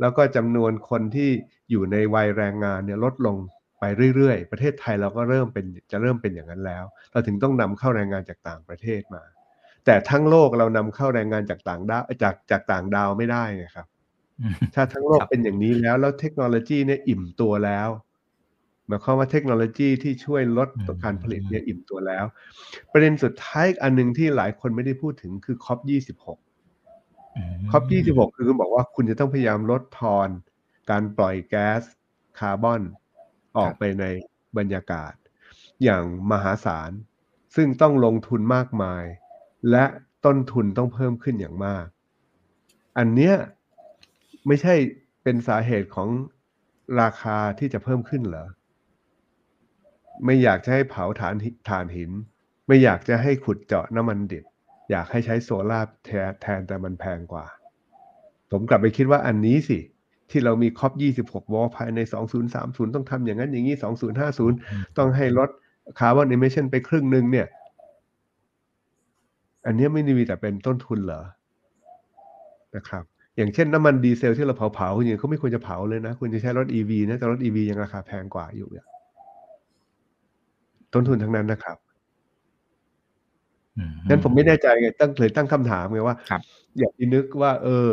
[0.00, 1.30] แล้วก็จำนวนคนที่
[1.70, 3.36] อยู่ในวัยแรงงานเนี่ยลดลง
[3.80, 9.22] ไปเรื่อยๆ ประเทศไทยเราก็เริ่มเป็นจะเริ่มเป็นอย่างนั้นแล้ว เราถึงต้องนำเข้าแรงงานจากต่างประเทศมา
[9.84, 13.86] แต่ทั้งโลกเรานำเข้าแรงงานจากต่างดาวจากจากต่างดาวไม่ได้ไงครับ
[14.40, 17.88] อืมถ้าทั้งโลกครับเป็นอย่างนี้แล้วแล้วเทคโนโลยีเนี่ยอิ่มตัวแล้ว
[18.86, 20.68] หมายความว่าเทคโนโลยีที่ช่วยลด
[21.04, 22.24] การผลิตเนี่ยอิ่มตัวแล้ว
[22.92, 25.78] ประเด็นสุดท้ายอีกอันหนึ่งที่หลายคนไม่ได้พูดถึงคือ COP
[26.56, 30.28] 26 COP 26คือคุณบอกว่าคุณจะต้องพยายามลดทอน
[30.90, 31.82] การปล่อยแก๊ส
[32.38, 32.82] คาร์บอน
[33.56, 34.04] ออกไปใน
[34.58, 35.12] บรรยากาศ
[35.84, 36.90] อย่างมหาศาล
[37.56, 39.04] ซึ่งต้องลงทุนมากมาย
[39.70, 39.84] และ
[40.24, 41.86] ต้นทุนต้องเพิ่มขึ้นอย่างมาก
[42.98, 43.34] อันเนี้ย
[44.46, 44.74] ไม่ใช่
[45.22, 46.08] เป็นสาเหตุของ
[47.00, 48.46] ราคาที่จะเพิ่มขึ้นเหรอ
[50.24, 52.10] ไม่อยากจะให้เผาถ่านหิถ่านหิน
[52.66, 54.44] ไม่อยากจะให้ขุดเจาะน้ำมันดิบ
[54.90, 57.46] อยากให้ใช้โซลาร์แทนแทนแต่มันแพงกว่า
[58.50, 59.78] ผมกลับไปคิดว่าอันนี้สิ
[60.30, 61.98] ที่เรามี COP26 วอลภายใน
[62.46, 63.76] 2030 ต้องทำอย่างนั้นอย่างนี้
[64.36, 65.48] 2050 ต้องให้ลด
[65.98, 67.46] carbon emission ไปครึ่งหนึ่งเนี่ย
[69.66, 71.22] อันเนี้ยไม่ได้มีแต่เป็นต้นทุนเหรอ
[72.76, 73.04] นะครับ
[73.36, 78.86] อย่างเช่นน้ำมันดีเซลที่เราเผาเผาๆอย่างนี้เขาไม่ควรจะเผาเลยนะ ควรจะใช้รถ EV นะ แต่รถ EV ยังราคาแพงกว่าอยู่เนี่ย
[80.92, 81.76] ต้นทุนทั้งนั้นนะครับ
[83.78, 86.40] อืนั้นผมไม่แน่ใจไงตั้งเลยตั้งคำถามไงว่าครับ
[86.78, 87.90] อย่าไปนึกว่า เออ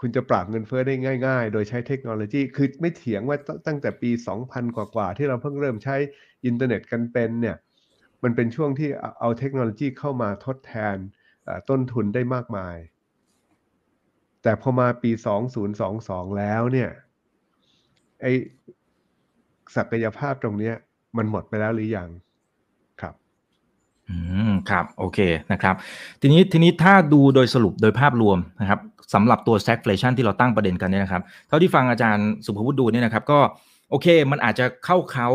[0.00, 0.94] คุณจะปราบเงินเฟ้อได้
[1.26, 4.10] ง่าย ๆ โดยใช้เทคโนโลยี คือไม่เถียงว่าตั้งแต่ปี
[4.44, 5.96] 2000 กว่าๆ ที่เราเพิ่งเริ่มใช้
[6.44, 7.56] อินเทอร์เน็ตกันเป็นเนี่ย
[8.22, 10.96] มันเป็นช่วงที่เอาเทคโนโลยีเข้ามาทดแทน
[11.70, 12.76] ต้นทุนได้มากมาย
[14.42, 15.10] แต่พอมาปี
[15.74, 16.90] 2022 แล้วเนี่ย
[18.22, 18.26] ไอ
[19.76, 20.72] ศักยภาพตรงนี้
[21.16, 22.08] มันหมดไปแล้วหรือยัง
[23.00, 23.14] ครับ
[24.08, 24.16] อื
[24.50, 25.18] มครับ โอเค
[25.52, 25.74] นะครับ
[26.20, 28.80] ทีนี้ทีนี้ถ้าดูโดยสรุปโดยภาพรวมนะครับ
[29.14, 33.38] สำหรับตัว stagflation ที่เราตั้งประเด็นกันเนี่ยนะครับ เท่าที่ฟังอาจารย์สุภวุฒิดูเนี่ยนะครับ ก็
[33.90, 35.28] โอเค มันอาจจะเข้าเขา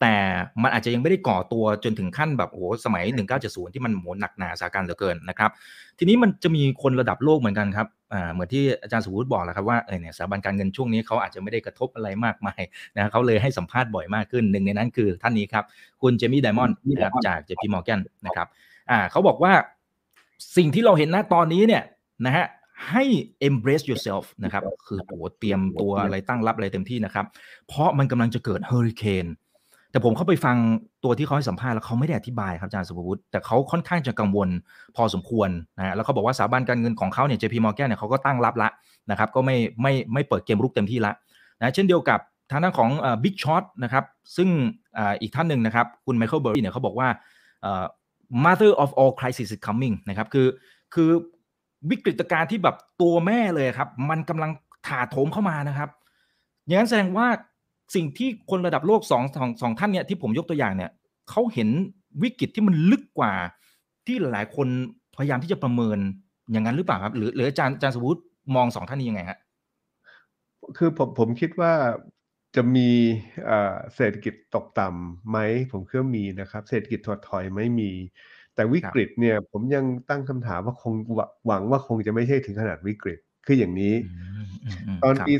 [0.00, 0.16] แต่
[0.62, 3.04] มันอาจจะยังไม่ได้ก่อตัวจนถึงขั้นแบบโอ้โหสมัย
[3.38, 5.50] 1970 ที่มันโหหนักหนาสาการเหลือเกินนะครับ
[5.98, 12.60] ทีนี้มันจะมีคนระดับโลกเหมือนกันครับอ่าเหมือนที่อาจารย์สุวุฒิบอกแหละครับว่าเออเนี่ยสถาบันการเงินช่วงนี้เขาอาจจะไม่ได้กระทบอะไรมากมาย
[12.96, 15.64] นะเขาเลยให้สัมภาษณ์บ่อยมากขึ้นหนึ่งในนั้นคือท่านนี้ครับ
[16.02, 18.46] คุณเจมี่ไดมอนด์นะครับจาก JP Morgan นะครับ
[18.90, 19.52] อ่าเขาบอกว่า
[20.56, 21.82] สิ่งที่เราเห็นณตอนนี้เนี่ย
[22.26, 22.46] นะฮะ
[22.90, 23.04] ให้
[23.48, 27.26] embrace yourself นะครับ คือโอ้โหเตรียมตัวอะไรตั้งรับอะไรเต็มที่นะครับ
[27.68, 29.26] เพราะมันกำลังจะเกิดเฮอริเคน
[29.90, 30.56] แต่ผมเข้าไปฟัง
[31.04, 34.48] ตัวที่เขาให้สัมภาษณ์แล้วเขาไม่ได้อธิบายครับอาจารย์สุภวุฒิแต่เขาค่อนข้างจะกังวล
[34.96, 38.68] พอสมควรนะฮะแล้วเขาบอกว่าสถาบันการเงินของเขาเนี่ย JP Morgan เนี่ยเขาก็ตั้งรับละ
[39.10, 41.12] นะครับ ก็ไม่ไม่ไม่เปิดเกมรุกเต็มที่ละ
[41.60, 42.90] นะเช่นเดียวกับทางด้านของ
[43.22, 44.04] Big Short นะครับ
[44.36, 44.48] ซึ่ง
[45.22, 47.08] อีกท่านหนึ่งนะครับ คุณไมเคิลเบอร์รี่เนี่ยเขาบอกว่า
[48.44, 50.46] mother of all crisis is coming นะครับคือ
[50.94, 51.10] คือ
[51.90, 54.50] วิกฤตการณ์ที่แบบตัวแม่เลยครับ มันกำลัง
[54.86, 55.90] ถาโถมเข้ามานะครับ
[56.64, 57.26] อย่างนั้นแสดงว่า
[57.94, 60.90] สิ่งที่คนระดับโลกสองสองสองท่านเนี่ยที่ผมยกตัวอย่างเนี่ย
[61.30, 61.68] เขาเห็น
[62.22, 63.32] วิกฤตที่มันลึกกว่า
[64.06, 64.68] ที่หลายคน
[65.16, 65.98] พยายามที่จะประเมิน
[66.50, 68.22] อย่างนั้นหรือเปล่าครับ หรือหรืออาจารย์อาจารย์สวุฒิ
[68.54, 69.38] มองสองท่านนี้ยังไงฮะ
[70.76, 71.72] คือผมผมคิดว่า
[72.56, 72.88] จะมี
[73.94, 75.38] เศรษฐกิจตกต่ำไหม
[75.72, 77.90] ผมคิดว่ามีนะครับ เศรษฐกิจถดถอยไม่มี
[78.54, 80.94] แต่วิกฤตเนี่ยผมยังตั้งคำถามว่าคง
[81.46, 83.94] หวังว่าคงจะไม่ใช่ถึงขนาดวิกฤตคืออย่างนี้
[85.02, 85.34] ตอนปี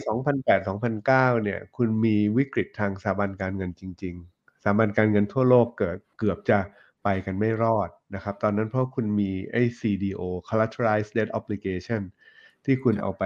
[0.69, 1.05] 2008-2009
[1.45, 6.59] เนี่ย คุณมีวิกฤตทางสถาบันการเงินจริง ๆสถาบันการเงินทั่วโลกเกิดเกือบจะ
[7.05, 12.03] ไปกันไม่รอดนะครับ ตอนนั้นเพราะคุณมีไอ้ CDO collateralized debt obligation
[12.65, 13.25] ที่คุณเอาไป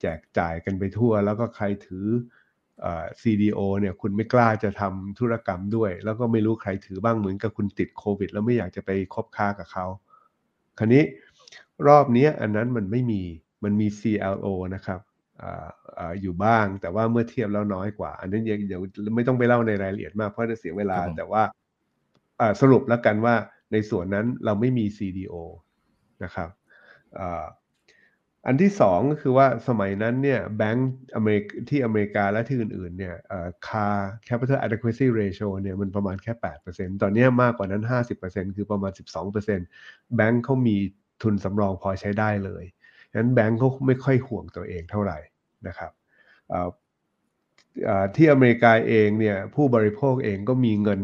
[0.00, 2.06] แจกจ่ายกันไปทั่ว แล้วก็ใครถือ
[3.22, 9.86] CDO เนี่ยคุณไม่กล้าจะทำธุรกรรมด้วย แล้วก็ไม่รู้ใครถือบ้างเหมือนกับคุณติดโควิด แล้วไม่อยากจะไปคบค้ากับเขา
[10.78, 11.02] คราวนี้
[11.88, 13.22] รอบนี้อันนั้นมันไม่มี
[13.64, 15.00] มันมี CLO นะครับ
[15.42, 15.44] อ
[16.10, 18.82] ออยู่บ้าง แต่ว่าเมื่อเทียบแล้วน้อยกว่า อันนี้ยังเดี๋ยว
[19.16, 21.42] ไม่ต้องไปเล่าในรายละเอียดมากเพราะจะเสียเวลา แต่ว่า
[22.60, 23.34] สรุปแล้วกันว่า
[23.72, 25.34] ในส่วนนั้นเราไม่มี CDO
[26.24, 26.48] นะครับ
[28.46, 33.14] อันที่สองก็คือว่าสมัยนั้นเนี่ยแบงก์อเมริกที่อเมริกาและที่อื่นๆเนี่ย
[33.68, 33.88] ค่า
[34.28, 36.32] capital adequacy ratio เนี่ยมันประมาณแค่
[36.68, 37.82] 8%ตอนนี้มากกว่านั้น
[38.20, 38.92] 50%คือประมาณ
[39.54, 40.76] 12%แบงก์เขามี
[41.22, 42.64] ทุนสำรองพอใช้ได้เลย
[43.10, 45.18] ฉะนั้นแบงก์เขาไม่ค่อยห่วงตัวเองเท่าไหร่
[45.66, 45.92] นะครับ
[48.16, 51.00] ที่อเมริกาเองเนี่ยผู้บริโภคเองก็มีเงิน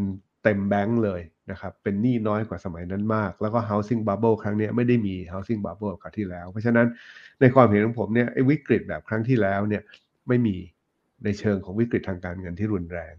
[0.47, 6.87] เต็มแบงก์เลยนะครับ เป็นหนี้น้อยกว่าสมัยนั้นมาก แล้วก็ housing bubble ครั้งนี้ไม่ได้มี housing bubble ครั้งที่แล้ว เพราะฉะนั้น
[7.41, 9.83] ในความเห็นของผมเนี่ยไอ้วิกฤตแบบครั้งที่แล้วเนี่ย
[10.29, 10.57] ไม่มี
[11.25, 13.15] ในเชิงของวิกฤตทางการเงินที่รุนแรง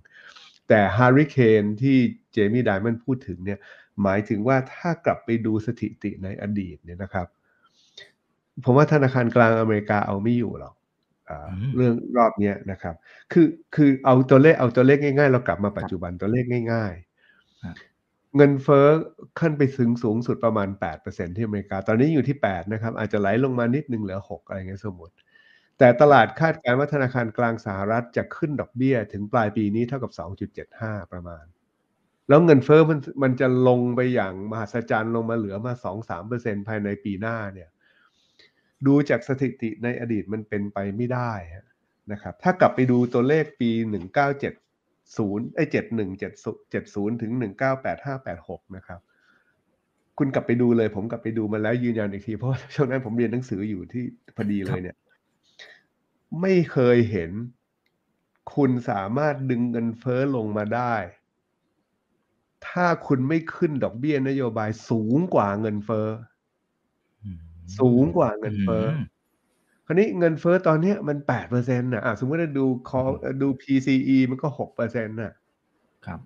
[0.68, 1.98] แต่ฮาริเคนที่
[2.34, 3.60] เจมี่ไดมันพูดถึงเนี่ย
[4.04, 7.28] หมายถึงว่าถ้ากลับไปดูสถิติในอดีตเนี่ยนะครับ
[8.64, 10.74] ผมว่าธนาคารกลางอเมริกาเอาไม่อยู่หรอก
[11.76, 12.96] เรื่องรอบนี้นะครับ
[13.34, 17.07] คือคือเอาตัวเลขเอาตัวเลขง่ายๆ เรากลับมาปัจจุบันตัวเลขง่ายๆ
[18.38, 18.88] เงินเฟ้อ
[19.40, 20.70] ขึ้นไปถึงสูงสุดประมาณ
[21.02, 25.14] 8%ที่อเมริกา ตอนนี้อยู่ที่ 8 นะครับ อาจจะไหลลงมานิดนึงเหลือ 6 อะไรเงี้ยสมมติ
[25.78, 30.12] แต่ตลาดคาดการณ์ว่าธนาคารกลางสหรัฐจะขึ้นดอกเบี้ยถึงปลายปีนี้เท่ากับ
[30.62, 31.46] 2.75 ประมาณ
[32.30, 35.74] แล้วเงินเฟ้อมันมันจะลงไปอย่างมหัศจรรย์ลงมาเหลือมา
[36.22, 37.70] 2-3%ภายในปีหน้าเนี่ย
[38.88, 41.32] ดูจากสถิติในอดีตมันเป็นไปไม่ได้
[42.12, 43.70] นะครับ ถ้ากลับไปดูตัวเลขปี
[44.26, 44.67] 197
[45.16, 45.64] 1970ไอ้
[46.44, 47.32] 7170ถึง
[48.04, 49.00] 198586นะครับ
[50.18, 54.04] คุณกลับไปดูเลย ผมกลับไปดูมาแล้วยืนยันอีกที เพราะช่วงนั้นผมเรียนหนังสืออยู่ที่
[54.36, 54.98] พอดีเลยเนี่ย
[56.42, 57.32] ไม่เคยเห็น
[58.56, 60.96] คุณสามารถดึงเงินเฟ้อลงมาได้
[62.68, 66.08] ถ้าคุณไม่ขึ้นดอกเบี้ยนโยบายสูงกว่าเงินเฟ้อ
[67.80, 68.86] สูงกว่าเงินเฟ้อ
[69.88, 73.02] คราวนี้เงินเฟ้อตอนนี้มันแปดเปอร์เซ็นต์นะสมมติว่าดูคอ
[73.42, 75.34] ดู PCE มันก็หกเปอร์เซ็นต์น่ะ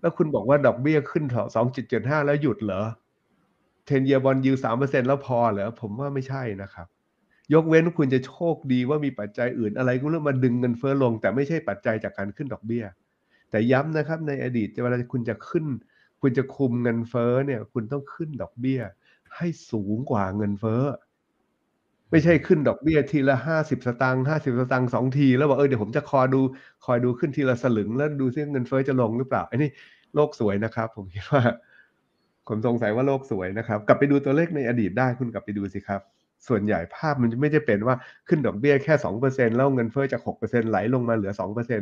[0.02, 2.84] แล้วคุณบอกว่าดอกเบี้ยขึ้นถอสองจุดเจ็ดห้าแล้วหยุดเหรอ
[3.86, 6.88] เทนเยบอลยูสามเปอร์เซ็นแล้วพอเหรอผมว่าไม่ใช่นะครับ
[7.54, 12.84] ยกเว้นคุณจะโชคดีว่ามีปัจจัยอื่นอะไรก็เรื่องมาดึงเงินเฟ้อลง แต่ไม่ใช่ปัจจัยจากการขึ้นดอกเบี้ย
[13.50, 15.66] แต่ย้ำนะครับในอดีตเวลาคุณจะขึ้น
[16.22, 18.82] คุณจะคุมเงินเฟ้อเนี่ย คุณต้องขึ้นดอกเบี้ย
[19.36, 20.84] ให้สูงกว่าเงินเฟ้อ
[22.12, 26.42] ไม่ใช่ขึ้นดอกเบี้ยทีละห้าสิบสตางค์ห้าสิบสตางค์สองที แล้วบอกเออเดี๋ยวผมจะคอยดู
[26.86, 29.70] คอยดูขึ้นทีละสลึง แล้วดูซิเงินเฟ้อจะลงหรือเปล่าไอ้นี่
[30.16, 31.44] โลกสวยนะครับ ผมคิดว่า
[32.48, 36.02] ผมสงสัยว่าโลกสวยนะครับ กลับไปดูตัวเลขในอดีตได้คุณกลับไปดูสิครับ
[36.48, 37.96] ส่วนใหญ่ภาพมันจะไม่ได้เป็นว่า
[38.28, 41.82] ขึ้นดอกเบี้ยแค่สองเปอร์เซ็นแล้วเงินเฟ้อจากหกเปอร์เซ็นไหลลงมาเหลือสองเปอร์เซ็น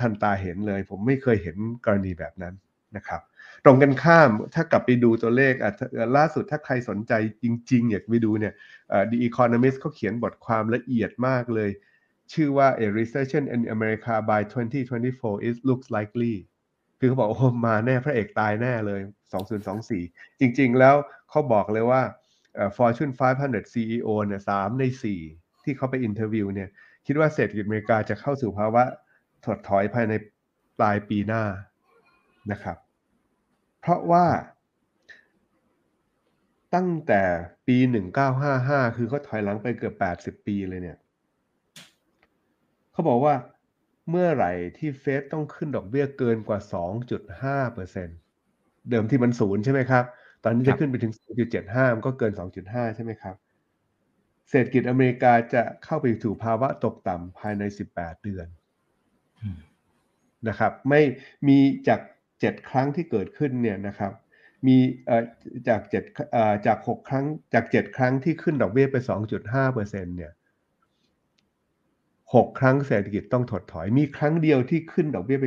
[0.00, 2.54] ทันตาเห็นเลย ผมไม่เคยเห็นกรณีแบบนั้น
[2.96, 3.20] นะครับ
[3.66, 5.54] ตรงกันข้ามถ้ากลับไปดูตัวเลข
[6.16, 8.54] ล่าสุดถ้าใครสนใจจริง ๆ อยากไปดูเนี่ย
[9.10, 11.70] The Economist เขาเขียนบทความละเอียดมากเลย
[12.32, 14.40] ชื่อว่า a recession in America by
[14.92, 16.36] 2024 is looks likely
[16.98, 19.00] คือเขาบอกโอ้มาแน่พระเอกตายแน่เลย
[19.70, 20.94] 2024 จริง ๆ แล้ว
[21.30, 22.02] เขาบอกเลยว่า
[22.76, 24.84] Fortune 500 CEO เนี่ยสามใน
[25.24, 26.68] 4 ที่เขาไป interview เนี่ย
[27.06, 28.82] คิดว่าเศรษฐกิจอเมริกาจะเข้าสู่ภาวะ
[29.44, 30.14] ถดถอยภายใน
[30.78, 31.42] ปลายปีหน้า
[32.52, 32.76] นะครับ
[33.86, 34.26] เพราะว่า
[36.74, 37.22] ตั้งแต่
[37.66, 37.76] ปี
[38.36, 39.94] 1955 คือเขาถอยหลังไปเกือบ
[40.38, 40.98] 80 ปีเลยเนี่ย
[42.92, 43.34] เขาบอกว่า
[44.10, 46.60] เมื่อไหร่ที่เฟดต้องขึ้นดอกเบี้ยเกินกว่า
[47.34, 50.04] 2.5%เดิมที่มันศูนย์ใช่ไหมครับ
[50.44, 51.12] ตอนนี้จะขึ้นไปถึง
[51.54, 52.32] 2.75 มันก็เกิน
[52.64, 53.34] 2.5 ใช่ไหมครับ
[54.50, 57.62] เศรษฐกิจอเมริกาจะเข้าไปสู่ภาวะตกต่ำภายใน
[57.94, 58.46] 18 เดือน
[60.48, 61.00] นะครับ ไม่
[61.48, 62.00] มีจาก
[62.40, 64.12] 7 ครั้งที่เกิดขึ้นเนี่ยนะครับ
[64.66, 64.76] มี
[65.68, 65.80] จาก
[66.22, 68.96] 7จาก6ครั้งจาก 7 ครั้งที่ขึ้นดอกเบี้ยไป
[69.44, 70.32] 2.5%เซ็นเนี่ย
[72.34, 75.46] หกครั้งเศรษฐกิจต้องถดถอย มีครั้งเดียวที่ขึ้นดอกเบี้ยไป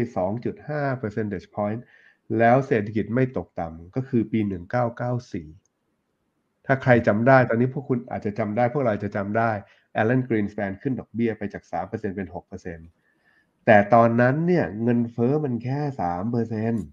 [0.52, 1.82] 2.5 percentage point
[2.40, 4.40] แล้วเศรษฐกิจไม่ตกต่ำก็คือปี
[5.74, 9.52] 1994 ถ้าใครจำได้ตอนนี้พวกคุณอาจจะจำได้ พวกเราจะจำได้
[10.02, 12.99] Alan Greenspan ขึ้นดอกเบี้ยไปจาก 3%เป็น 6%
[13.66, 16.86] แต่ตอนนั้นเนี่ยเงินเฟอ้อมันแค่3%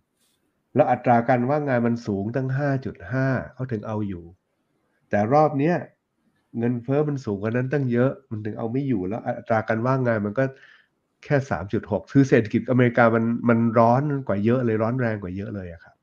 [0.74, 4.24] แล้วอัตราการว่างงานมันสูงตั้ง 5.5 เขาถึงเอาอยู่
[5.10, 5.76] แต่รอบเนี้ย
[6.58, 10.44] เงินเฟอ้อมันสูงกว่านั้นตั้งเยอะ มันถึงเอาไม่อยู่แล้ว อัตราการว่างงานมันก็
[11.24, 15.96] แค่สามจุดหกคือเศรษฐกิจอเมริกามันมันร้อนกว่าเยอะเลยร้อนแรงกว่าเยอะเลยอะครับ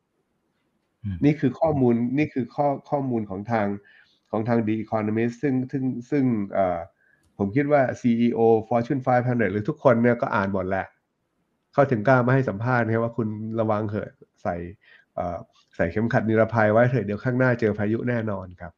[1.25, 3.67] นี่คือข้อมูลนี่คือข้อข้อมูลของทาง
[4.31, 6.23] ของทาง The Economist ซึ่งซึ่งซึ่ง
[7.43, 10.85] ผมคิดว่า CEO Fortune 500 หรือทุกคนเนี่ยก็อ่านหมดแหละ
[11.73, 13.27] เขาถึงกล้ามาให้สัมภาษณ์นะว่าคุณ
[13.59, 14.09] ระวังเหอะ
[14.41, 14.55] ใส่
[15.75, 18.71] ใส่เข็มขัดนิรภัยไว้เถอะเดี๋ยวข้างหน้าเจอพายุแน่นอนครับ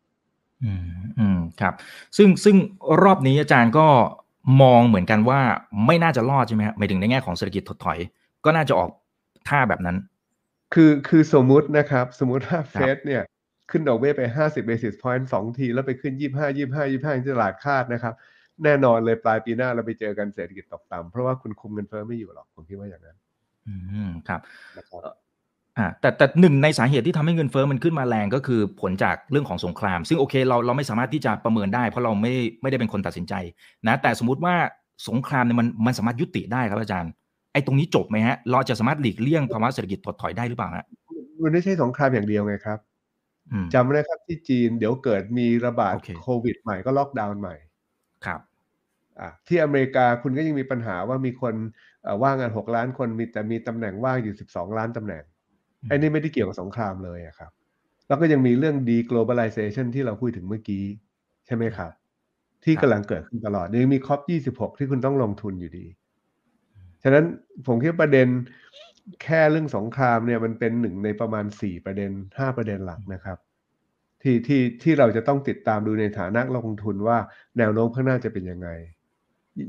[0.63, 0.88] อืม
[1.19, 1.73] อืมครับ
[2.17, 2.56] ซึ่งซึ่ง
[3.04, 3.88] รอบนี้อาจารย์ก็
[4.62, 5.41] มองเหมือนกันว่า
[5.86, 7.99] ไม่น่าจะรอดใช่ไหมครับหมายถึงในแง่ของเศรษฐกิจถดถอย
[8.45, 8.89] ก็น่าจะออก
[9.49, 9.97] ท่าแบบนั้น
[10.73, 13.23] คือคือสมมุตินะครับ สมมุติถ้าเฟดเนี่ย
[13.71, 18.13] ขึ้นดอกเบี้ยไป 50 basis point สองที แล้วไปขึ้น 25 25 25ที่ตลาดคาดนะครับ
[18.63, 23.18] แน่นอนเลยปลายปีหน้าเราไปเจอกันเศรษฐกิจตกต่ำเพราะว่าคุณคุมเงินเฟ้อไม่อยู่หรอกผมคิดว่าอย่างนั้น
[23.68, 23.74] อื
[24.10, 24.41] มครับ
[25.78, 33.34] อ่าแต่แต่หนึ่งในสาเหตุที่ทำให้เงินเฟอ้อมันขึ้นมาแรงก็คือผลจากเรื่องของสงคราม ซึ่งโอเคเราเราไม่สามารถที่จะประเมินได้ เพราะเราไม่ไม่ได้เป็นคนตัดสินใจ
[33.88, 34.56] นะแต่สมมุติว่า
[35.10, 37.12] สงครามเนี่ยมันมันสามารถยุติได้ครับอาจารย์
[37.54, 40.86] ไอ้ตรงนี้จบไหมฮะ เราจะสามารถหลีกเลี่ยงภาวะเศรษฐกิจถดถอยได้หรือเปล่าฮะ
[41.44, 42.80] มันไม่ใช่สงครามอย่างเดียวไงครับ
[43.74, 47.75] จำได้ครับที่จีนเดี๋ยวเกิดมีระบาดโควิดใหม่ก็ล็อกดาวน์ใหม่ครับอ่า
[49.47, 51.56] ที่อเมริกาคุณก็ยังมีปัญหาว่ามีคน
[52.23, 55.23] ว่างงานหกล้านคนมีแต่มีตำแหน่งว่างอยู่สิบสองล้านตำแหน่ง
[55.88, 57.51] ไอ้นี่ไม่ได้เกี่ยวกับสงครามเลยครับ
[58.08, 60.84] แล้วก็ยังมีเรื่อง deglobalization ที่เราพูดถึงเมื่อกี้
[61.45, 61.91] ใช่ไหมครับ
[62.63, 64.19] ที่กำลังเกิดขึ้นตลอดยังมีคอป
[64.51, 65.86] 26ที่คุณต้องลงทุนอยู่ดี
[67.04, 67.25] ฉะนั้น
[67.67, 68.28] ผมคิดประเด็น
[69.23, 73.38] แค่เรื่องสงครามเนี่ยมันเป็นหนึ่งในประมาณ4ประเด็น5ประเด็นหลักนะครับ
[74.21, 77.17] ที่ที่ที่เราจะต้องติดตามดูในฐานะลงทุนว่า
[77.58, 78.69] แนวโน้มข้างหน้าจะเป็นยังไง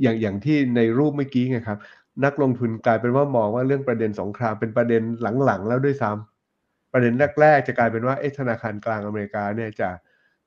[0.03, 1.79] อย่างอย่างที่ในรูปเมื่อกี้ไงครับ
[2.25, 5.03] นักลงทุนกลายเป็นว่ามองว่าเรื่องประเด็นสงครามเป็นประเด็น
[5.45, 9.91] หลังๆ แล้วด้วยซ้ำประเด็นแรกๆจะกลายเป็นว่าเอ๊ะธนาคารกลางอเมริกาเนี่ยจะ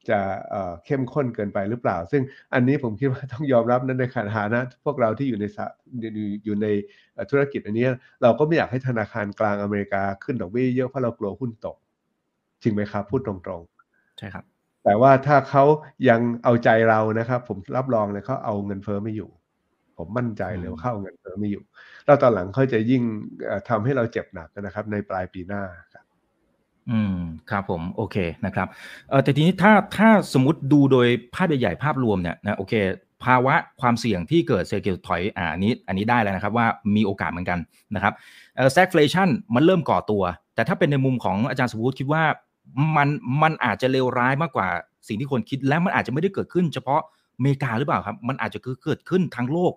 [0.09, 0.19] จะ
[0.85, 2.23] เข้มข้นเกินไปหรือเปล่า ซึ่ง
[2.53, 4.03] อันนี้ผมคิดว่าต้องยอมรับนั้นใน
[4.37, 5.45] ฐานะ พวกเราที่อยู่ใน
[6.45, 6.67] อยู่ใน
[7.31, 7.87] ธุรกิจอันนี้
[8.21, 11.77] เราก็ไม่อยากให้ธนาคารกลางอเมริกาขึ้นดอกเบี้ยเยอะเพราะเรากลัวหุ้นตก
[12.63, 14.45] จริงไหมครับ พูดตรงๆ ใช่ครับ
[14.83, 15.63] แต่ว่าถ้าเขา
[16.09, 19.29] ยังเอาใจเรานะครับ ผมรับรองเลยเขาเอาเงินเฟ้อไม่อยู่
[19.97, 21.63] ผมมั่นใจเลยว่าเข้าเงินเฟ้อไม่อยู่
[22.05, 23.03] แล้วตอนหลังเขาจะยิ่ง
[23.69, 25.63] ทำให้เราเจ็บหนักนะครับ ในปลายปีหน้า
[25.93, 26.05] ครับ
[26.91, 27.17] อืม
[27.49, 28.67] ครับผมโอเคนะครับ
[29.09, 32.73] เออแต่ทีนี้ถ้าถ้าสมมติดูโดยภาพใหญ่ๆภาพรวมเนี่ยนะโอเค
[33.25, 37.59] ภาวะความเสี่ยงที่เกิดเศรษฐกิจถอยอ่านี้ อันนี้ได้แล้วนะครับว่ามีโอกาสเหมือนกัน
[37.95, 38.13] นะครับ
[38.55, 40.23] เออแซกเฟลชันมันเริ่มก่อตัว
[40.55, 42.23] แต่ถ้าเป็นในมุมของอาจารย์สมวุฒิคิดว่า
[42.95, 43.09] มัน
[43.43, 44.67] มันอาจจะเลวร้ายมากกว่า
[45.07, 47.01] สิ่งที่คนคิดและมันอาจจะไม่ได้เกิดขึ้น เฉพาะ
[47.37, 49.73] อเมริกาหรือเปล่าครับ มันอาจจะเกิดขึ้นทั้งโลก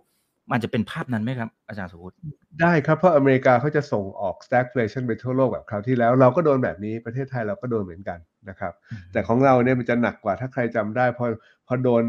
[0.52, 2.16] มันจะเป็นภาพนั้นไหมครับ อาจารย์สุวุฒิ
[2.60, 8.72] ได้ครับ เพราะอเมริกาเขาจะส่งออก stagflation ไปทั่วโลกแบบคราวที่แล้ว เราก็โดนแบบนี้ประเทศไทยเราก็โดนเหมือนกันนะครับ
[9.12, 11.26] แต่ของเราเนี่ยมันจะหนักกว่าถ้าใครจำได้พอ
[11.66, 12.02] พอโดน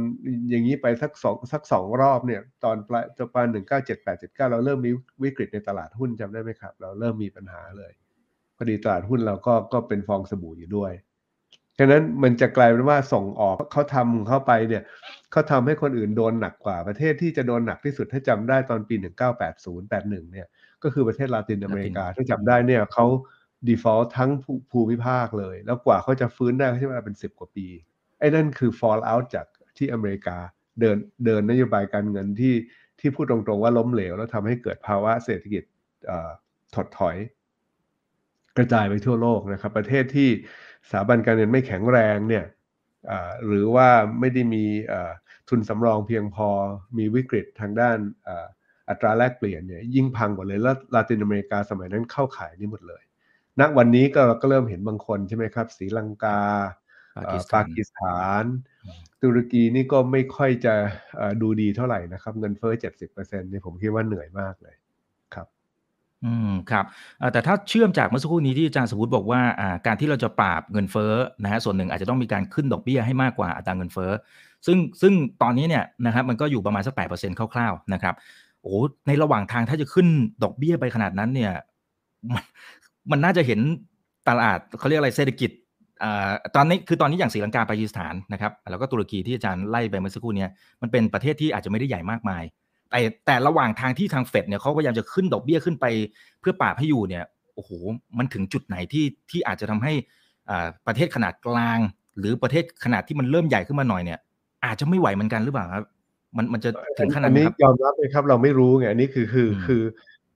[0.49, 4.91] อย่างนี้ไปสักสองสักสองรอบเนี่ยตอนปลายตอนปลายหนึ่งเก้าเจ็ดแปดเจ็ดเก้าเราเริ่มมี
[5.23, 8.02] วิกฤตในตลาดหุ้นจำได้ไหมครับ เราเริ่มมีปัญหาเลยพ
[8.63, 10.93] อดีตลาดหุ้นเราก็ก็เป็นฟองสบู่อยู่ด้วย
[11.79, 14.83] ฉะนั้นมันจะกลายเป็นว่าส่งออกเขาทำเข้าไปเนี่ย
[15.31, 18.95] เขาทำให้คนอื่นโดนหนักกว่าประเทศที่จะโดนหนักที่สุดถ้าจำได้ตอนปี
[19.39, 20.47] 1980 81เนี่ย
[20.83, 23.05] ก็คือประเทศลาตินอเมริกาถ้าจำได้เนี่ยเขา
[23.67, 24.31] default ทั้ง
[24.71, 27.67] ภูมิภาคเลย แล้วกว่าเขาจะฟื้นได้เขาใช้เวลาเป็นสิบกว่าปี
[28.19, 29.45] ไอ้นั่นคือ fall out จาก
[29.77, 30.37] ที่อเมริกา
[30.79, 32.55] เดินเดินนโยบายการเงินที่
[32.99, 35.63] ที่พูดตรงๆว่าล้มเหลว แล้วทำให้เกิดภาวะเศรษฐกิจ
[36.75, 37.17] ถดถอย
[38.57, 40.29] กระจายไปทั่วโลกนะครับ ประเทศที่
[40.89, 42.45] สถาบันการเงินไม่แข็งแรงเนี่ย
[43.47, 43.89] หรือว่า
[44.19, 44.65] ไม่ได้มี
[45.49, 46.49] ทุนสำรองเพียงพอ
[46.97, 47.97] มีวิกฤตทางด้าน
[48.89, 53.03] อัตราแลกเปลี่ยนเนี่ยยิ่งพังกว่าเลยแล้วลาตินอเมริกาสมัยนั้นเข้าขายนี่หมดเลย
[53.59, 56.39] ณวันนี้ก็เราก็เริ่มเห็นบางคนใช่ไหมครับศรีลังกา
[57.53, 58.43] ปากีสถาน
[59.23, 60.73] ตุรกีนี่ก็ไม่ค่อยจะ
[61.41, 64.82] ดูดีเท่าไหร่นะครับ เงินเฟ้อเจ็ดสิบเปอร์เซ็นต์นี่ผมคิดว่าเหนื่อยมากเลยครับ
[66.25, 66.85] อืมครับ
[67.33, 69.41] แต่ถ้าเชื่อมจากเมื่อสักครู่นี้ที่อาจารย์สมมติบอกว่า
[69.87, 74.11] การที่เราจะปราบเงินเฟ้อนะฮะส่วนหนึ่งอาจจะต้องมีการขึ้นดอกเบี้ยให้มากกว่าอัตราเงินเฟ้อ
[74.65, 78.15] ซึ่งซึ่งตอนนี้เนี่ยนะครับมันก็อยู่ประมาณสักแปดเปอร์เซ็นต์คร่าวๆนะครับ
[78.61, 78.75] โอ้
[79.07, 80.07] ในระหว่างทางถ้าจะขึ้น
[80.43, 81.51] ดอกเบี้ยไปขนาดนั้นเนี่ย
[82.33, 82.43] มัน
[83.11, 83.59] มันน่าจะเห็น
[84.27, 85.51] ตลาดเขาเรียกอะไรเศรษฐกิจ
[86.55, 90.47] ตอนนี้คือตอนนี้อย่างศรีลังกาปากีสถานนะครับแล้วก็ตุรกีที่อาจารย์ไล่ไปเมื่อสักครู่นี้
[90.81, 92.43] มันเป็นประเทศที่อาจจะไม่ได้ใหญ่มากมาย
[92.93, 95.85] แต่แต่ระหว่างทางที่ทางเฟดเนี่ยเขาพยายามจะขึ้นดอกเบี้ยขึ้นไป
[96.39, 97.23] เพื่อปราบให้อยู่เนี่ย
[97.55, 97.71] โอ้โห
[98.17, 99.93] มันถึงจุดไหนที่ที่อาจจะทำให้
[100.87, 101.79] ประเทศขนาดกลาง
[102.17, 104.19] หรือประเทศขนาดที่มันเริ่มใหญ่ขึ้นมาหน่อยเนี่ย
[104.65, 105.83] อาจจะไม่ไหวเหมือนกันหรือเปล่าครับ
[106.37, 109.81] มันมันจะถึงขนาดนี้ครับยอมรับเลยครับเราไม่รู้ไงอันนี้คือคือคือ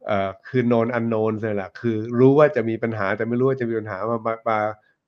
[0.05, 4.57] เอ่อคือ known unknown เลยแหละคือรู้ว่าจะมีปัญหาแต่ไม่รู้ว่าจะมีปัญหามามา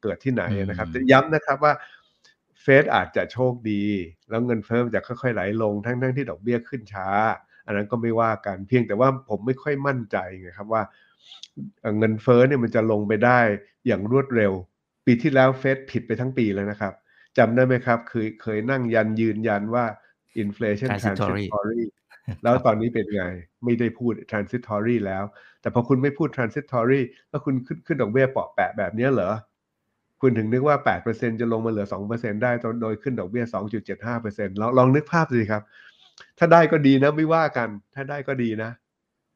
[0.02, 1.74] เกิดที่ไหนนะครับจะย้ำนะครับว่า
[2.62, 3.84] เฟดอาจจะโชคดี
[4.30, 7.10] แล้วเงินเฟ้อจะค่อยๆไหลลงทั้งทั้งที่ดอกเบี้ยขึ้นช้า
[7.66, 10.84] อันนั้นก็ไม่ว่ากันเพียงแต่ว่าผมไม่ค่อยมั่นใจไงครับว่า
[11.98, 13.40] เงินเฟ้อเนี่ยมันจะลงไปได้
[13.88, 14.54] อย่างรวดเร็ว
[15.06, 16.94] ปีที่แล้วเฟดผิดไปทั้งปีแล้วนะครับ
[17.38, 19.86] จำได้ไหมครับเคยเคยนั่งยันยืนยันว่า
[20.44, 21.84] inflation transitory
[22.44, 23.24] แล้วตอนนี้เป็นไง
[23.64, 25.24] ไม่ได้พูด transitory แล้ว
[25.62, 29.32] แต่พอคุณไม่พูด transitory แล้วคุณขึ้นขึ้นดอกเบี้ยเปาะแปะแบบนี้เหรอ
[30.22, 30.78] คุณถึงนึกว่า
[31.10, 32.52] 8%จะลงมาเหลือ 2%ได้
[32.82, 33.46] โดยขึ้นดอกเบี้ย
[34.04, 35.64] 2.75%ลองลองนึกภาพสิครับ
[36.38, 38.72] ถ้าได้ก็ดีนะไม่ว่ากัน ถ้าได้ก็ดีนะ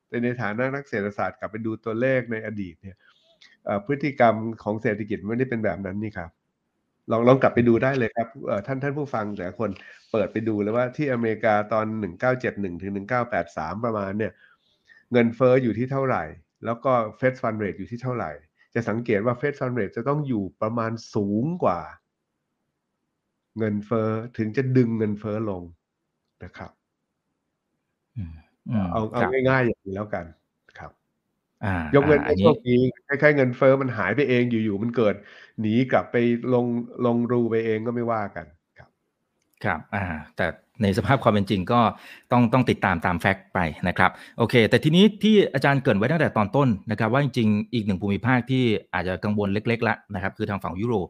[0.08, 2.96] แต่ในฐานะนักเศรษฐศาสตร์กลับไปดูตัวเลขในอดีตเนี่ย
[3.86, 6.30] พฤติกรรมของเศรษฐกิจไม่ได้เป็นแบบนั้นนี่ครับ
[7.12, 8.28] ลองลองกลับไปดูได้เลยครับ
[8.68, 9.70] ท่านท่านผู้ฟังแต่คน
[10.12, 11.86] เปิดไปดูเลยว่าที่อเมริกาตอน
[12.34, 12.94] 1971ถึง
[13.40, 14.32] 1983 ประมาณเนี่ย
[15.12, 16.24] เงินเฟอ้ออยู่ที่เท่าไหร่
[16.66, 18.32] แล้วก็เฟดฟันเรทอยู่ที่เท่าไหร่
[18.76, 21.80] จะสังเกตว่าเฟดฟันเรทจะต้องอยู่ประมาณสูงกว่า
[23.58, 25.64] เงินเฟอ้อถึงจะดึงเงินเฟอ้อลง
[26.44, 26.72] นะครับ
[28.92, 30.26] เอาเอาง่ายๆอย่างนี้แล้วกัน
[30.78, 30.92] ครับ
[31.96, 35.16] ยกเว้นไอ้พวกนี้คล้ายๆเงินเฟอ้อมันหายไปเองอยู่ๆมันเกิด
[35.62, 36.16] หนีกลับไป
[36.54, 36.66] ลง
[37.06, 38.46] ลงรูไปเองก็ไม่ว่ากัน
[38.78, 38.90] ครับ
[39.64, 40.06] ครับ อ่า
[40.36, 40.46] แต่
[40.82, 41.82] ในสภาพความเป็นจริงก็
[42.32, 51.08] ต้องต้องติดตามตามแฟกต์ไปนะครับโอเค แต่ทีนี้ที่อาจารย์เกินไว้ตั้งแต่ตอนต้นนะครับ ว่าจริงๆอีกหนึ่งภูมิภาคที่อาจจะกังวลเล็กๆละนะครับ คือทางฝั่งยุโรป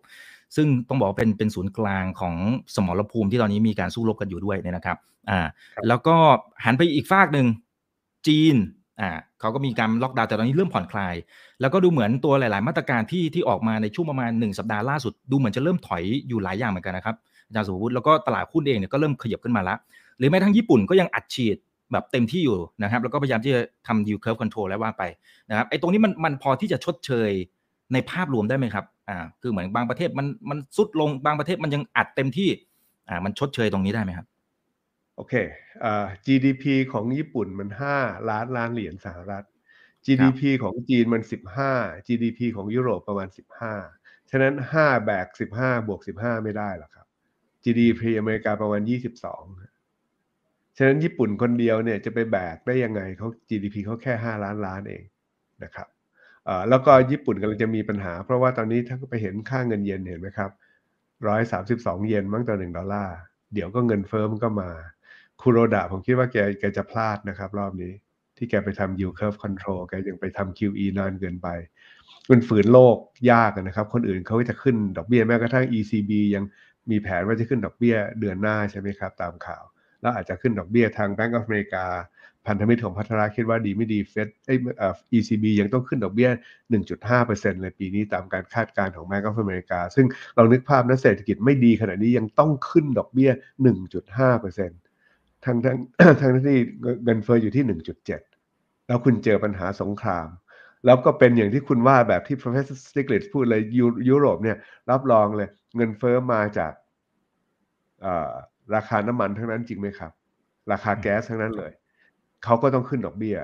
[0.56, 2.36] ซึ่งต้องบอกเป็นเป็นศูนย์กลางของ
[2.76, 4.98] สมรภูมิที่ตอนนี้มีการสู้รบกันอยู่ด้วยเนี่ยนะครับ
[5.30, 5.40] อ่า
[5.88, 6.16] แล้วก็
[6.66, 7.48] หันไปอีกฝากหนึ่ง
[8.28, 8.56] จีน
[9.02, 11.16] อ่าเขาก็มีการล็อกดาวน์แต่ตอนนี้เริ่มผ่อนคลาย
[11.62, 17.16] แล้วก็ดูเหมือนตัวหลาย ๆ มาตรการที่ที่ออกมาในช่วงประมาณ1สัปดาห์ล่าสุดดูเหมือนจะเริ่มถอยอยู่หลายอย่างเหมือนกันนะครับ
[17.48, 19.78] อาจารย์สุภวุฒิแล้วก็ตลาดหุ้นเองเนี่ยก็เริ่มขยับขึ้นมาแล้ว
[20.18, 21.58] หรือแม้ทั้งญี่ปุ่นก็ยังอัดฉีด
[21.92, 25.04] แบบเต็มที่อยู่นะครับ แล้วก็พยายามที่จะทำ yield curve control แล้วว่าไป
[25.50, 27.32] นะครับไอ้ตรงนี้มันมันพอที่จะชดเชย
[27.94, 32.50] ในภาพรวมได้ไหมครับอ่าคือเหมือนบางประเทศมันมันซุดลงบางประเทศมันยังอัดเต็มที่
[33.10, 34.28] อ่ามันชดเชยตรงนี้ได้ไหมครับ
[35.16, 35.34] โอเค
[35.84, 37.98] อ่า GDP ของญี่ปุ่นมันห้า
[38.30, 39.46] ล้านล้านเหรียญสหรัฐ
[40.06, 41.72] GDP ของจีนมันสิบห้า
[42.08, 43.74] GDP ของยุโรปประมาณสิบห้า
[44.32, 47.03] ฉะนั้นห้าแบกสิบห้าบวกสิบห้าไม่ได้หรอกครับ
[47.64, 49.14] GDP อเมริกาประมาณยี่สิบ
[50.78, 55.04] ฉะนั้นญี่ปุ่นคนเดียวเนี่ยจะไปแบกได้ยังไงเขา GDP เขาแค่ห้าล้านล้านเอง
[55.64, 55.88] นะครับ
[56.70, 60.52] แล้วก็ญี่ปุ่นกำลังจะมีปัญหา เพราะว่าตอนนี้ถ้าไปเห็นค่าเงินเยนเห็นไหมครับ
[61.28, 63.18] ร้อยสามสิบสองเยนมั้งต่อหนึ่งดอลลาร์
[63.54, 64.70] เดี๋ยวก็เงินเฟ้อมันก็มา
[65.42, 67.94] คูโรดะผมคิดว่าแกแกจะพลาดนะครับ รอบนี้
[68.38, 71.48] ที่แกไปทำ yield curve control แกยังไปทำ QE นานเกินไป
[72.30, 72.98] มันฝืนโลก
[73.32, 76.44] ยากนะครับ คนอื่นเขาจะขึ้นดอกเบี้ยแม้กระทั่ง ECB ยัง
[76.92, 79.64] มีแผนว่าจะขึ้นดอกเบี้ยเดือนหน้าใช่ไหมครับ ตามข่าว
[80.02, 81.84] แล้วอาจจะขึ้นดอกเบี้ยทาง Bank of America
[82.48, 86.30] พันธมิตรของพัฒนาคิดว่าดีไม่ดีเฟดเอ่อ ECB ยังต้องขึ้นดอกเบี้ย
[86.96, 93.32] 1.5%เลยปีนี้ตามการคาดการณ์ของ Bank of America ซึ่งเรานึกภาพนะเศรษฐกิจไม่ดีขนาดนี้ยังต้องขึ้นดอกเบี้ย
[94.18, 95.78] 1.5%ทั้งทั้ง
[96.22, 96.58] ทั้งที่
[97.04, 97.64] เงินเฟ้ออยู่ที่
[98.26, 100.28] 1.7 แล้วคุณเจอปัญหาสงคราม
[100.86, 103.62] แล้วก็เป็นอย่างที่คุณว่าแบบที่ professor Stiglitz พูดเลย
[104.10, 104.58] ยุโรปเนี่ย
[104.90, 106.74] รับรองเลย เงินเฟอ้อมาจาก
[108.76, 110.12] ราคาน้ำมันทั้งนั้นจริงไหมครับ
[110.72, 111.72] ราคาแก๊สทั้งนั้นเลย
[112.44, 113.38] เขาก็ต้องขึ้นดอกเบี้ย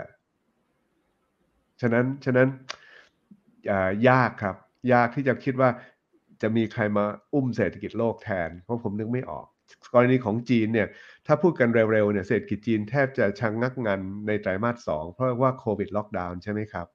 [1.81, 2.47] ฉะนั้นฉะนั้น
[4.09, 4.55] ยากครับ
[4.93, 5.69] ยากที่จะคิดว่า
[6.41, 9.45] จะมีใครมาอุ้มเศรษฐกิจโลกแทน เพราะผมนึกไม่ออก
[9.93, 10.87] กรณีของจีนเนี่ย
[11.27, 16.87] ถ้าพูดกันเร็วๆเนี่ยเศรษฐกิจจีนแทบจะชังงักงันในไตรมาสสองเพราะว่าโควิดล็อกดาวน์ใช่ไหมครับ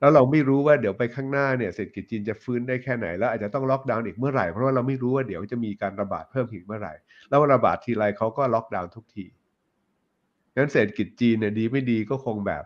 [0.00, 6.94] แล้วเราไม่รู้ว่าเดี๋ยวไปข้างหน้าเนี่ยเศรษฐกิจจีนจะฟื้นได้แค่ไหน แล้วอาจจะต้องล็อกดาวน์อีกเมื่อไหร่เพราะว่าเราไม่รู้ว่าเดี๋ยวจะมีการระบาดเพิ่มอีกเมื่อไหร่
[7.28, 9.26] แล้วระบาดทีไรเขาก็ล็อกดาวน์ทุกที
[10.56, 12.64] งั้นเศรษฐกิจจีนเนี่ยดีไม่ดีก็คงแบบ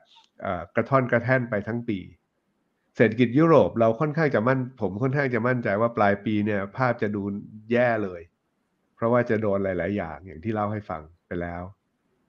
[0.75, 1.99] กระท่อนกระแท่นไปทั้งปี
[2.97, 7.23] เศรษฐกิจยุโรปเราค่อนข้างจะมั่น ผมค่อนข้างจะมั่นใจว่าปลายปีเนี่ยภาพจะดู
[7.73, 8.21] แย่เลย
[8.97, 11.63] เพราะว่าจะโดนหลาย ๆ อย่างอย่างที่เล่าให้ฟังไปแล้ว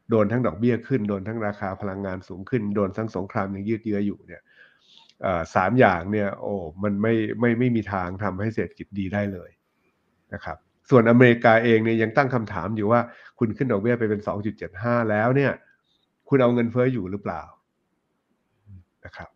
[0.09, 4.41] โดนทั้งดอกเบี้ยขึ้น โดนทั้งราคาพลังงานสูงขึ้น โดนทั้งสงครามยังยืดเยื้ออยู่เนี่ย
[5.55, 6.53] สามอย่างเนี่ยโอ้
[6.83, 9.51] มันไม่ไม่ไม่มีทางทำให้เศรษฐกิจดีได้เลย
[10.33, 10.57] นะครับ
[10.89, 13.01] ส่วนอเมริกาเองเนี่ยยังตั้งคำถามอยู่ว่า
[13.39, 14.21] คุณขึ้นดอกเบี้ยไปเป็น
[14.65, 15.51] 2.75 แล้วเนี่ย
[16.29, 17.41] คุณเอาเงินเฟ้ออยู่หรือเปล่า
[19.05, 19.29] นะครับ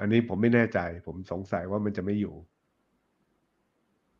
[0.00, 2.34] อันนี้ผมไม่แน่ใจ ผมสงสัยว่ามันจะไม่อยู่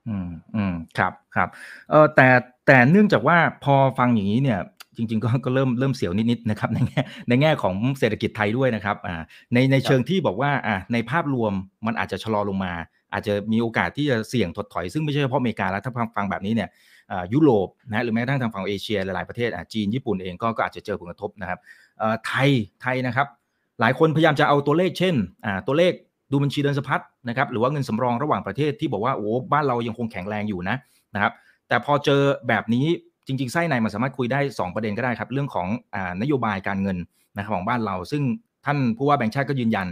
[0.09, 1.49] อืมอืมครับครับ
[1.91, 2.29] เออแต่
[2.67, 4.61] แต่เนื่องจากว่าพอฟังอย่างนี้เนี่ย
[5.01, 9.23] จริง ๆ ก็ก็เริ่มเริ่มเสียวนิดๆนะครับในแง่ในแง่ของเศรษฐกิจไทยด้วยนะครับอ่า
[9.55, 11.53] ในในเชิงที่บอกว่าอ่าในภาพรวม
[11.87, 12.73] มันอาจจะชะลอลงมา
[13.13, 16.69] อาจจะมีโอกาสที่จะเสี่ยงถดถอย ซึ่งไม่ใช่เฉพาะอเมริกาแล้วถ้าฟังแบบนี้เนี่ย
[17.33, 21.59] ยุโรปนะหรือแม้กระทั่งทางฝั่งเอเชียหลายๆประเทศอ่าจีนญี่ปุ่นเองก็ก็อาจจะเจอผลกระทบนะครับ
[21.99, 22.51] เอ่อไทย
[22.83, 23.27] ไทยนะครับ
[23.81, 25.93] หลายคนพยายามจะเอาตัวเลขเช่นอ่าตัวเลข
[26.33, 30.77] ดูบัญชีเดินสะพัดนะครับหรือว่าเงินสำรองระหว่างประเทศที่บอกว่าโอ้บ้านเรายังคงแข็งแรงอยู่นะ
[31.15, 31.33] นะครับ
[31.69, 32.87] แต่พอเจอแบบนี้
[33.31, 36.99] จริงๆไส้ในมันสามารถคุยได้ 2 ประเด็นก็ได้ครับ เรื่องของอนโยบายการเงิน
[37.37, 38.23] นะครับของบ้านเรา ซึ่ง
[38.65, 39.87] ท่านผู้ว่าแบงค์ชาติก็ยืนยัน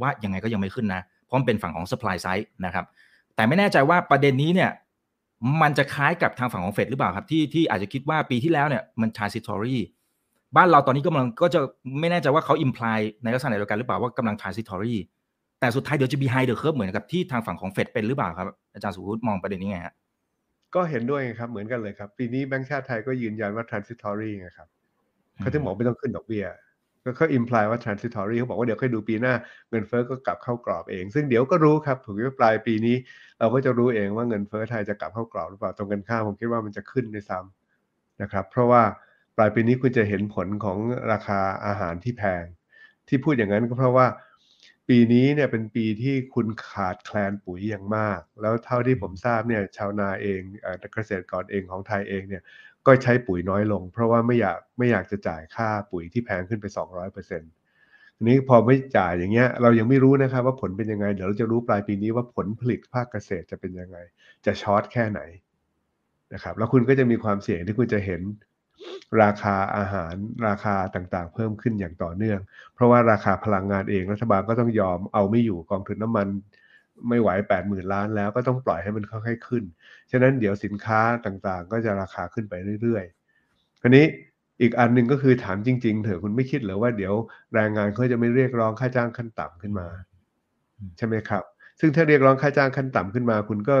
[0.00, 2.84] ว่ายังไงก็ยังไม่ขึ้นนะ เพราะมันเป็นฝั่งของ supply side นะครับ
[3.36, 4.70] แต่ไม่แน่ใจว่าประเด็นนี้เนี่ย
[5.62, 9.78] มันจะคล้ายกับทางฝั่งของเฟดหรือเปล่าครับที่ที่อาจจะคิดว่าปีที่แล้วเนี่ยมัน transitory
[10.56, 11.60] บ้านเราตอนนี้ก็กำลังก็จะ
[12.00, 14.96] ไม่แน่ใจว่าเขา imply ในลักษณะเดียวกันหรือเปล่าว่ากำลัง transitory
[15.60, 19.94] แต่สุดท้ายเดี๋ยวจะ behind the curve เหมือนกับที่ทางฝั่งของเฟดเป็นหรือเปล่าครับอาจารย์สุภุตมองประเด็นนี้ไงฮะ
[20.74, 24.68] ก็เห็นด้วยครับเหมือนกันเลยครับ ปีนี้แบงก์ชาติไทยก็ยืนยันว่า transitory ไงครับ
[25.38, 26.46] เขาถึงบอกไม่ต้องขึ้นดอกเบี้ย
[27.04, 29.34] ก็เขา imply ว่า transitory เขาบอกว่าเดี๋ยวค่อยดูปีหน้า
[29.70, 32.96] เงินเฟ้อก็กลับเข้ากรอบเอง ซึ่งเดี๋ยวก็รู้ครับผมว่าปลายปีนี้
[33.38, 38.82] เราก็จะรู้เองว่าเงินเฟ้อไทยจะกลับเข้ากรอบหรือเปล่าตรงกันข้ามผมคิดว่ามันจะขึ้นในซ้ำนะครับ เพราะว่า
[39.36, 40.78] ปลายปีนี้คุณจะเห็นผลของ
[41.12, 42.44] ราคาอาหารที่แพง
[43.08, 44.06] ที่พูดอย่างนั้นก็เพราะว่า
[44.88, 50.40] ปีนี้เนี่ยเป็นปีที่คุณขาดแคลนปุ๋ยอย่างมาก แล้วเท่าที่ผมทราบเนี่ยชาวนาเอง
[50.94, 52.42] เกษตรกรเองของไทยเองเนี่ย
[52.86, 57.52] ก็ใช้ปุ๋ยน้อยลง เพราะว่าไม่อยากไม่อยากจะจ่ายค่าปุ๋ยที่แพงขึ้นไป 200%
[58.16, 63.98] ทีนี้พอไม่จ่ายอย่างเงี้ยเรายังไม่รู้นะครับว่าผลเป็นยังไง เดี๋ยวเราจะรู้ปลายปีนี้ว่าผลผลิตภาคเกษตรจะเป็นยังไง
[64.46, 65.20] จะช็อตแค่ไหน
[66.34, 68.22] นะครับแล้วคุณก็จะมีความเสี่ยงที่คุณจะเห็น
[69.22, 70.14] ราคาอาหาร
[70.48, 72.40] ราคาต่างๆ เพิ่มขึ้นอย่างต่อเนื่อง
[72.74, 76.28] เพราะว่าราคาพลังงานเองรัฐบาลก็ต้องยอมเอาไม่อยู่กองทุนน้ำมัน
[77.08, 79.64] ไม่ไหว 8 0,000 ล้านแล้วก็ต้องปล่อยให้มันค่อยๆขึ้น
[80.10, 84.06] ฉะนั้นเดี๋ยวสินค้าต่างๆ ก็จะราคาขึ้นไปเรื่อยๆคราวนี้
[84.60, 87.14] อีกอันหนึ่งก็คือถามจริง ๆ เถอะคุณไม่คิดหรือว่าเดี๋ยว
[87.54, 89.86] แรงงานเขาจะไม่เรียกร้องค่าจ้างขั้นต่ำขึ้นมา
[90.98, 91.42] ใช่ไหมครับ
[91.80, 93.76] ซึ่งถ้าเรียกร้องค่าจ้างขั้นต่ำขึ้นมา คุณก็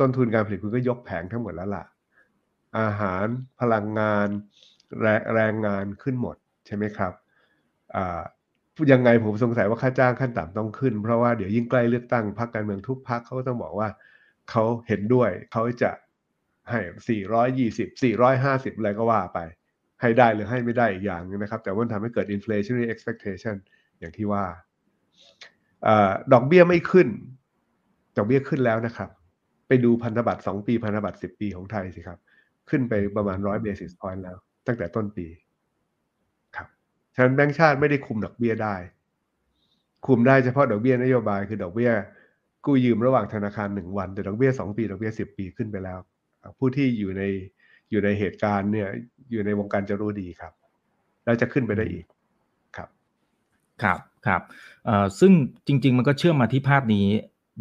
[0.00, 1.84] ต้นทุนการผลิตคุณก็ยกแผงทั้งหมดแล้วล่ะ
[2.78, 3.26] อาหาร
[3.60, 4.28] พลังงาน
[5.00, 7.12] แรแรงงานขึ้นหมดใช่ไหมครับ
[8.92, 13.88] ยังไงผมสงสัยว่าค่าจ้างขั้นต่ำต้องขึ้น เพราะว่าเดี๋ยวยิ่งใกล้เลือกตั้งพรรคการเมืองทุกพรรคเขาก็ต้องบอกว่า
[14.50, 15.90] เขาเห็นด้วยเขาจะ
[16.70, 16.80] ให้
[17.76, 19.38] 420 450 อะไรก็ว่าไป
[20.00, 23.56] ให้ได้หรือให้ไม่ได้อีกอย่างนึงนะครับ แต่ว่าทำให้เกิด inflationary expectation
[23.98, 24.44] อย่างที่ว่า
[25.86, 25.88] อ
[26.32, 27.08] ดอกเบี้ยไม่ขึ้น
[28.16, 29.10] ดอกเบี้ยขึ้นแล้วนะครับ
[29.68, 32.18] ไปดูพันธบัตร 2 ปีพันธบัตร 10 ปีของไทยสิครับ
[32.70, 34.36] ขึ้นไปประมาณร้อยเบสิสพอยต์แล้ว
[34.66, 35.26] ตั้งแต่ต้นปี
[36.56, 36.68] ครับ
[37.14, 38.76] ฉะนั้นแบงก์ชาติไม่ได้คุมดอกเบี้ยได้
[40.06, 41.92] คุมได้เฉพาะดอกเบี้ยนโยบายคือดอกเบี้ย
[42.66, 45.98] กู้ยืมระหว่างธนาคารหนึ่งวัน แต่ดอกเบี้ยสองปีดอกเบี้ยสิบปีขึ้นไปแล้ว
[46.58, 47.22] ผู้ที่อยู่ใน
[47.90, 48.88] อยู่ในเหตุการณ์เนี่ย
[49.30, 50.52] อยู่ในวงการจะรู้ดีครับ
[51.24, 52.04] แล้วจะขึ้นไปได้อีก
[52.76, 52.88] ครับ
[53.82, 54.42] ครับครับ
[55.20, 55.32] ซึ่ง
[55.66, 57.06] จริง ๆ มันก็เชื่อมมาที่ภาพนี้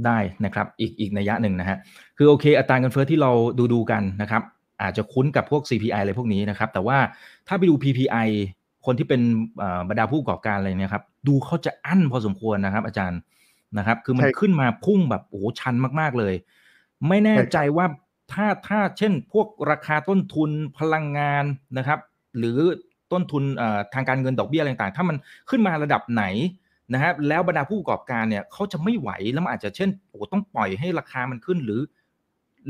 [0.05, 1.77] ได้นะครับ อีกอีกนัยยะหนึ่งนะฮะ
[2.17, 4.43] คือโอเค อัตราเงินเฟ้อที่เราดูดูกันนะครับ
[4.81, 6.97] อาจจะคุ้นกับพวก CPI อะไรพวกนี้นะครับ แต่ว่า
[7.47, 8.27] ถ้าไปดู PPI
[8.85, 9.21] คนที่เป็น
[9.89, 13.19] บรรดาผู้ประกอบการอะไรเนี่ยครับ ดูเขาจะอั้นพอสมควรนะครับ อาจารย์
[13.77, 16.33] นะครับ คือมันขึ้นมาพุ่งแบบโอ้โหชันมากๆเลย
[17.07, 17.85] ไม่แน่ใจว่า
[18.31, 20.49] ถ้าถ้าเช่นพวกราคาต้นทุน
[20.79, 21.45] พลังงาน
[21.77, 21.99] นะครับ
[22.37, 22.59] หรือ
[23.11, 23.43] ต้นทุน
[23.93, 25.17] ทางการเงินดอกเบี้ยอะไรต่างๆ ถ้ามัน
[25.49, 26.23] ขึ้นมาระดับไหน
[26.93, 31.81] นะครับแล้วบรรดาผู้ประกอบการเนี่ยเขาจะไม่ไหวแล้วมันอาจจะเช่นโอ้ต้องปล่อยให้ราคามันขึ้นหรือ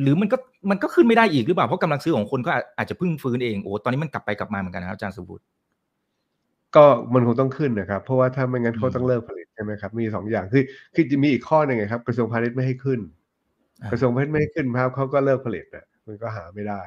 [0.02, 0.38] หรือมันก็
[0.70, 5.46] มันก็ขึ้นไม่ได้อีกหรือเปล่าเพราะกำลังซื้อของคนก็อาจจะพึ่งฟื้นเองโอ้ตอนนี้มันกลับไปกลับมาเหมือนกันนะครับอาจารย์สุบุตร
[6.76, 10.64] ก็มันคงต้องขึ้นนะครับ เพราะว่าถ้าไม่งั้นเขาต้องเลิกผลิตใช่ไหมครับ มีสองอย่างคือ
[10.96, 13.00] คือจะมีอีกข้อหนึ่งไงครับ กระทรวงพาณิชย์ไม่ให้ขึ้น
[13.82, 16.82] อ่ากระทรวงพาณิชย์ไม่ให้ขึ้นครับเขาก็เลิกผลิตนะมันก็หาไม่ได้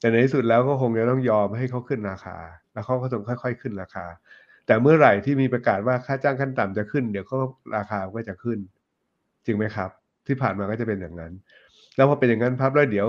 [0.00, 2.36] แต่ในที่สุดแล้วก็คงจะต้องยอมให้เขาขึ้นราคา
[2.72, 4.06] แล้วเขาก็ต้องค่อย ๆ ขึ้นราคา
[4.66, 7.36] แต่เมื่อไหร่ที่มีประกาศว่าค่าจ้างขั้นต่ำจะขึ้น เดี๋ยวก็
[7.76, 8.58] ราคาก็จะขึ้น
[9.46, 9.90] จริงไหมครับ
[10.26, 11.32] ที่ผ่านมาก็จะเป็นอย่างนั้น
[11.96, 13.08] แล้วพอเป็นอย่างนั้นพับแล้วเดี๋ยว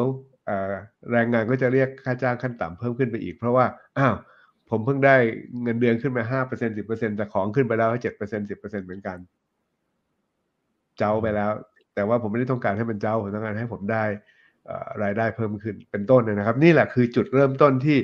[1.12, 3.66] แรงงานก็จะเรียกค่าจ้างขั้นต่ำเพิ่มขึ้นไปอีก เพราะว่า
[3.98, 4.16] อ้าว
[4.70, 5.16] ผมเพิ่งได้
[5.64, 9.18] เงินเดือนขึ้นมาห้าเปอร์เซ็นสิบเปอร์เซ็นแต่ของขึ้นไปแล้วเจ็ดเปอร์เซ็นสิบเปอร์เซ็นเหมือนกัน
[10.98, 11.52] เจ้าไปแล้ว
[11.96, 14.04] แต่ว่าผมไม่ได้ต้องการให้มันเจ้าผมต้องการให้ผมได้
[15.04, 17.98] รายได้เพิ่มขึ้นเป็นต้นนะครับ นี่แหละคือจุดเริ่มต้นที่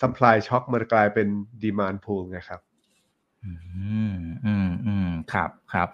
[0.00, 1.26] supply shock มันกลายเป็น
[1.62, 2.60] demand pool ไงครับ
[3.44, 3.50] อื
[4.14, 5.88] มอืมอืมครับครับ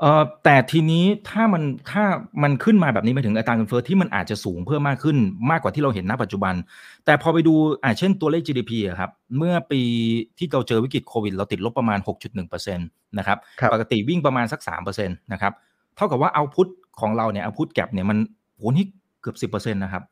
[0.00, 2.04] เอ่อแต่ทีนี้ถ้ามันถ้า
[2.42, 5.16] มันขึ้นมาแบบนี้ไปถึงอัตราเงินเฟ้อที่มันอาจจะสูงเพิ่มมากขึ้น
[5.50, 6.54] มากกว่าที่เราเห็นณปัจจุบัน
[7.04, 9.80] แต่พอไปดูอ่าเช่นตัวเลข GDP อะครับเมื่อปี
[10.38, 11.98] ที่เราเจอวิกฤตโควิด เราติดลบประมาณ
[12.38, 15.52] 6.1%นะครับครับปกติวิ่งประมาณสัก3%นะครับ
[15.96, 16.68] เท่ากับว่าเอาพุท
[17.00, 18.18] ของเราเนี่ยเอาพุทแกรเนี่ยมัน
[18.56, 18.86] โหนี่
[19.20, 20.02] เกือบ10%นะครับ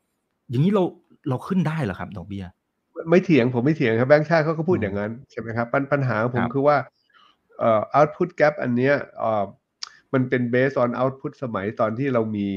[0.51, 0.83] อย่างนี้เรา
[1.29, 2.45] เราขึ้นได้เหรอครับดอกเบี้ย
[3.11, 6.77] ไม่เถียงผมไม่เถียงครับแบงค์ชาติเขาก็พูดอืมอย่างนั้นใช่ไหมครับปัญปัญหาของผมครับคือว่า
[7.59, 9.45] เอ่อ output gap อันเนี้ยเอ่อ
[10.15, 12.49] มันเป็น based on output สมัยตอนที่เรามี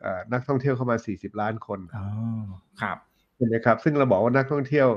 [0.00, 2.04] เอ่อนักท่องเที่ยวเข้ามา 40 ล้านคนอ๋อ
[2.82, 2.98] ครับ
[3.36, 4.88] ใช่ไหมครับ ซึ่งเราบอกว่านักท่องเที่ยว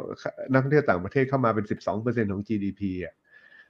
[0.52, 3.14] นักท่องเที่ยวต่างประเทศเข้ามาเป็น 12%ของ GDP อะ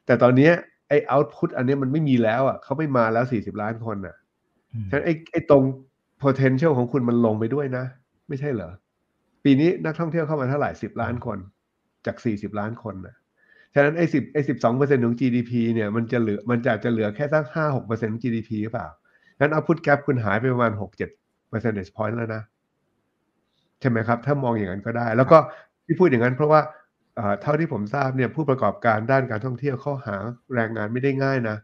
[0.06, 0.54] แต่ตอนเนี้ย
[0.90, 4.16] ไอ้ output อันเนี้ยมันไม่มีแล้วอะเขาไม่มาแล้ว 40 ล้านคนอะ
[4.74, 5.64] อืมฉะนั้นไอ้ไอ้ตรง
[6.24, 7.86] potential ของคุณมันลงไปด้วยนะ
[8.28, 8.72] ไม่ใช่เหรอ
[9.44, 11.38] ปีนี้นักท่องเที่ยวเข้ามาเท่าไหร่ 10 ล้านคน
[12.06, 13.16] จาก 40 ล้านคนนะ
[13.74, 18.88] ฉะนั้นไอ้สิบไอ้สิบสองเปอร์เซ็นต์ของ GDP เนี่ยมันจะเหลือมันจะจะเหลือแค่สักห้าหกเปอร์เซ็นต์ของ GDP หรือเปล่า
[19.40, 21.10] งั้นเอาพุทแก p คุณหายไปประมาณหกเจ็ด
[21.52, 22.42] percentage point แล้วนะ
[23.80, 25.38] ใช่ไหมครับ ถ้ามองอย่างนั้นก็ได้ แล้วก็
[25.86, 26.62] ที่พูดอย่างนั้นเพราะว่า
[27.16, 30.16] เอ่อเท่าที่ผมทราบเนี่ยผู้ประกอบการด้านการท่องเที่ยวเขาหา
[30.54, 31.58] แรงงานไม่ได้ง่ายนะ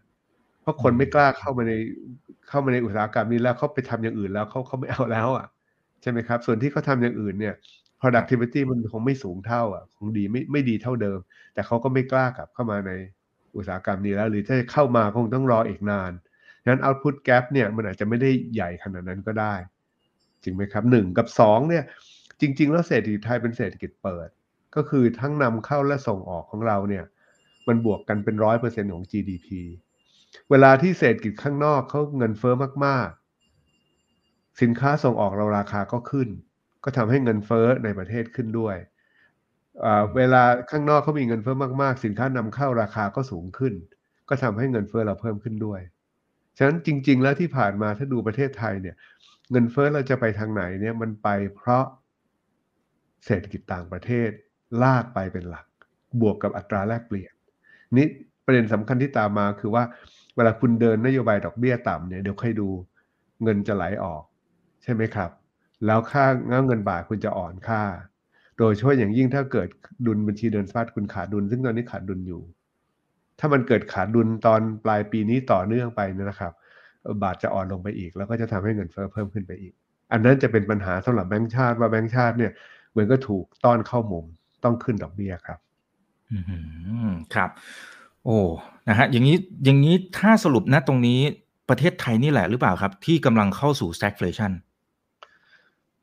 [0.62, 1.74] เพราะคนไม่กล้าเข้ามาใน
[2.50, 5.48] เข้ามาในอุตสาหกรรมนี้แล้วเขาไปทำอย่างอื่นแล้วเขาเขาไม่เอาแล้วอะ
[6.02, 7.56] ใช่ไหมครับ ส่วนที่เขาทำอย่างอื่นเนี่ย
[8.04, 11.20] productivity มันคงไม่สูงเท่าอะคงดีไม่ไม่ดีเท่าเดิม
[11.54, 12.92] แต่เขาก็ไม่กล้ากลับเข้ามาใน
[13.56, 16.12] อุตสาหกรรมนี้แล้ว หรือถ้าเข้ามาคงต้องรออีกนาน
[16.64, 19.56] ฉะนั้น output gap เนี่ยมันอาจจะไม่ได้ใหญ่ขนาดนั้นก็ได้
[20.44, 21.84] จริงไหมครับหนึ่งกับสองเนี่ย
[22.42, 24.30] จริง ๆ แล้วเศรษฐกิจไทยเป็นเศรษฐกิจเปิด
[24.76, 27.06] ก็คือทั้งนำเข้าและส่งออกของเราเนี่ย
[27.68, 29.48] มันบวกกันเป็นร้อยเปอร์เซ็นของ GDP
[30.50, 36.30] เวลาที่เศรษฐกิจข้างนอกเขาเงินเฟ้อมากๆ สินค้าส่งออกเราราคาก็ขึ้น
[36.84, 38.76] ก็ทำให้เงินเฟ้อในประเทศขึ้นด้วย
[40.16, 43.74] เวลาข้างนอกเขามีเงินเฟ้อมากๆ สินค้านำเข้าราคาก็สูงขึ้น
[44.30, 45.82] ก็ทำให้เงินเฟ้อเราเพิ่มขึ้นด้วย
[46.58, 48.96] ฉะนั้นจริง ๆ แล้วที่ผ่านมาถ้าดูประเทศไทยเนี่ย
[49.52, 51.86] เงินเฟ้อเราจะไปทางไหนเนี่ยมันไปเพราะ
[53.26, 54.30] เศรษฐกิจต่างประเทศ
[54.84, 55.66] ลากไปเป็นหลัก
[56.22, 57.34] บวกกับอัตราแลกเปลี่ยน
[57.98, 58.08] นี่
[58.46, 59.84] ประเด็นสำคัญที่ตามมาคือว่า
[60.36, 62.70] เวลาคุณเดินนโยบายดอกเบี้ยต่ำเนี่ยเดี๋ยวค่อยดู
[63.44, 64.24] เงินจะไหลออก
[64.84, 65.30] ใช่ไหมครับ
[65.86, 66.26] แล้วค่า
[66.66, 67.84] เงินบาทคุณจะอ่อนค่า
[68.60, 69.68] โดยเฉพาะอย่างยิ่งถ้าเกิด
[70.08, 72.42] ดุลบัญชีเดินสะพัดคุณขาดดุล ซึ่งตอนนี้ขาดดุลอยู่
[73.40, 76.54] ถ้ามันเกิดขาดดุลตอนปลายปีนี้ต่อเนื่องไปนะครับ
[77.24, 79.74] บาทจะอ่อนลงไปอีก แล้วก็จะทำให้เงินเฟ้อเพิ่มขึ้นไปอีก
[80.12, 82.52] อันนั้นจะเป็นปัญหาสำหรับแบงก์ชาติว่าแบงก์ชาติเนี่ย
[82.92, 84.26] เหมือนก็ถูกต้อนเข้ามุม
[84.64, 85.60] ต้องขึ้นดอกเบี้ยครับ
[86.32, 86.38] อื
[87.10, 87.50] มครับ
[88.26, 88.40] โอ้
[88.88, 91.20] นะฮะอย่างนี้อย่างนี้ถ้าสรุปนะตรงนี้
[91.70, 94.52] ประเทศไทยนี่แหละหรือเปล่าครับ ที่กำลังเข้าสู่ stagflation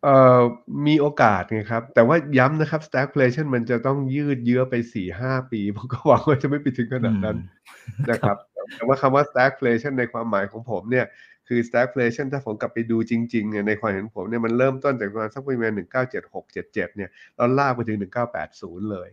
[0.04, 0.40] เอ่อ
[0.86, 8.36] มีโอกาสไงครับ แต่ว่าย้ำนะครับ stagflation มันจะต้องยืดเยื้อไปสี่ห้าปี ผมก็หวังว่าจะไม่ไปถึงขนาดนั้นอืมนะครับ
[8.74, 11.06] แต่ว่าคำว่า stagflation ในความหมายของผมเนี่ย
[11.48, 15.72] คือ stagflation ถ้าผมกลับไปดูจริงๆเนี่ยในความเห็นผมเนี่ย มันเริ่มต้นจากประมาณสักประมาณ
[16.08, 17.98] 1976 77 เนี่ยแล้วลากไปถึง
[18.44, 19.08] 1980 เลย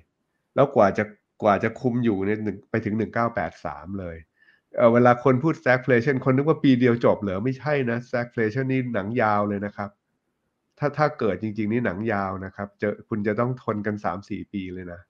[0.56, 1.04] แล้วกว่าจะ
[1.44, 2.96] กว่าจะคุมอยู่เนี่ยหนึ่งไปถึง
[3.48, 4.18] 1983 เลย
[4.78, 9.90] เออเวลาคนพูด stagflation คนนึกว่าปีเดียวจบเหรอไม่ใช่นะ stagflation นี่หนังยาวเลยนะครับ
[10.80, 15.02] ถ้าถ้าเกิดจริง ๆ นี่หนังยาวนะครับ เจอคุณจะต้องทนกัน3-4ปีเลยนะ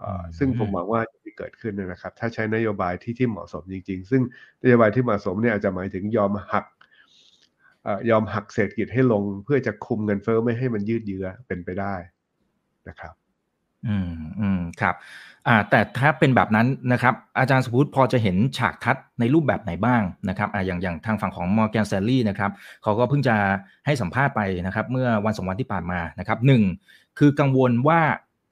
[0.00, 4.22] เอ่ออืมซึ่งผมหวังว่าจะไม่เกิดขึ้นนะครับ ถ้าใช้นโยบายที่ที่เหมาะสมจริง ๆ ซึ่ง
[4.62, 6.66] นโยบายที่เหมาะสมเนี่ยอาจจะหมายถึงยอมหัก
[7.84, 11.94] เอ่อยอมหักเศรษฐกิจให้ลงเพื่อจะคุมเงินเฟ้อไม่ให้มันยืดเยื้อเป็นไปได้
[12.88, 13.14] นะครับ
[13.86, 14.94] อืมอืมครับ
[15.48, 22.50] อ่าแต่ถ้าเป็นแบบนั้นนะครับอาจารย์สมพุทธพอจะเห็นฉากทัดในรูปแบบไหนบ้างนะครับอ่าอย่างอย่างทางฝั่งของ Morgan Stanley นะครับ
[22.82, 23.36] เขาก็เพิ่งจะ
[23.86, 26.62] ให้สัมภาษณ์ไปนะครับเมื่อวันสองวันที่ผ่านมานะครับหนึ่ง
[27.18, 28.00] คือกังวลว่า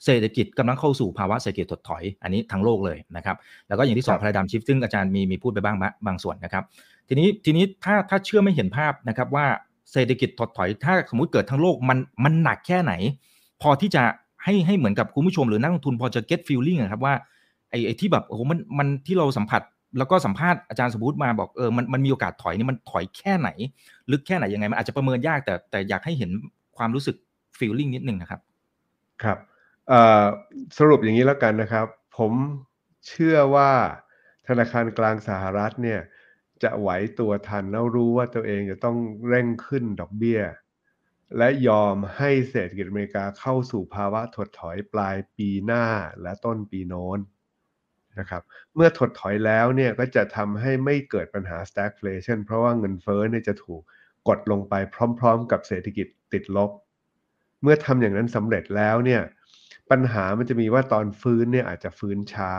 [0.05, 3.36] เศรษฐกิจกำลังเข้าสู่ภาวะเศรษฐกิจถดถอย อันนี้ทั้งโลกเลยนะครับ
[3.68, 6.64] แล้วก็อย่างที่สองครับพาราดามชิฟซึ่งอาจารย์มีมีพูดไปบ้างบะบางส่วนนะครับ
[7.09, 9.47] ทีนี้ทีนี้ถ้าถ้าเชื่อไม่เห็นภาพนะครับว่า
[9.93, 12.93] เศรษฐกิจถดถอย ถ้าสมมุติเกิดทั้งโลกมันมันหนักแค่ไหน
[13.62, 14.03] พอที่จะ
[14.45, 17.14] ให้ให้เหมือนกับคุณผู้ชมหรือนักลงทุนพอจะ get feeling อะครับว่า
[17.70, 19.62] ไอ้ไอ้ที่แบบโอ้โหมันมันที่เราสัมผัส
[19.99, 23.49] แล้วก็สัมภาษณ์อาจารย์สมบูรณ์มาบอกเออมันมันมีโอกาสถอยนี่มันถอยแค่ไหน
[24.11, 26.30] ลึกแค่ไหนยังไงมันอาจจะประเมินยากแต่แต่อยากให้เห็น
[26.76, 27.16] ความรู้สึก
[27.59, 28.40] ฟีลลิ่งนิดนึงนะครับ
[29.22, 29.38] ครับ
[30.78, 31.86] สรุปอย่างนี้แล้วกันนะครับ
[32.18, 32.32] ผม
[33.09, 33.70] เชื่อว่า
[34.49, 36.01] ธนาคารกลางสหรัฐเนี่ย
[36.62, 36.88] จะไหว
[37.18, 38.97] ตัวทันแล้วรู้ว่าตัวเองจะต้อง
[39.28, 40.40] เร่งขึ้นดอกเบี้ย
[41.36, 45.84] และยอมให้เศรษฐกิจอเมริกาเข้าสู่ภาวะถดถอยปลายปีหน้า
[46.22, 47.18] และต้นปีโน้น
[48.18, 48.42] นะครับ
[48.74, 53.82] เมื่อถดถอยแล้วเนี่ยก็จะทำให้ไม่เกิดปัญหา stagflation เพราะว่าเงินเฟ้อเนี่ยจะถูก
[54.28, 54.74] กดลงไป
[55.18, 56.70] พร้อมๆ กับเศรษฐกิจติดลบ
[57.62, 59.22] เมื่อทำอย่างนั้นสำเร็จแล้วเนี่ย
[59.90, 62.52] ปัญหามันจะมีว่าตอนฟื้นเนี่ยอาจจะฟื้นช้า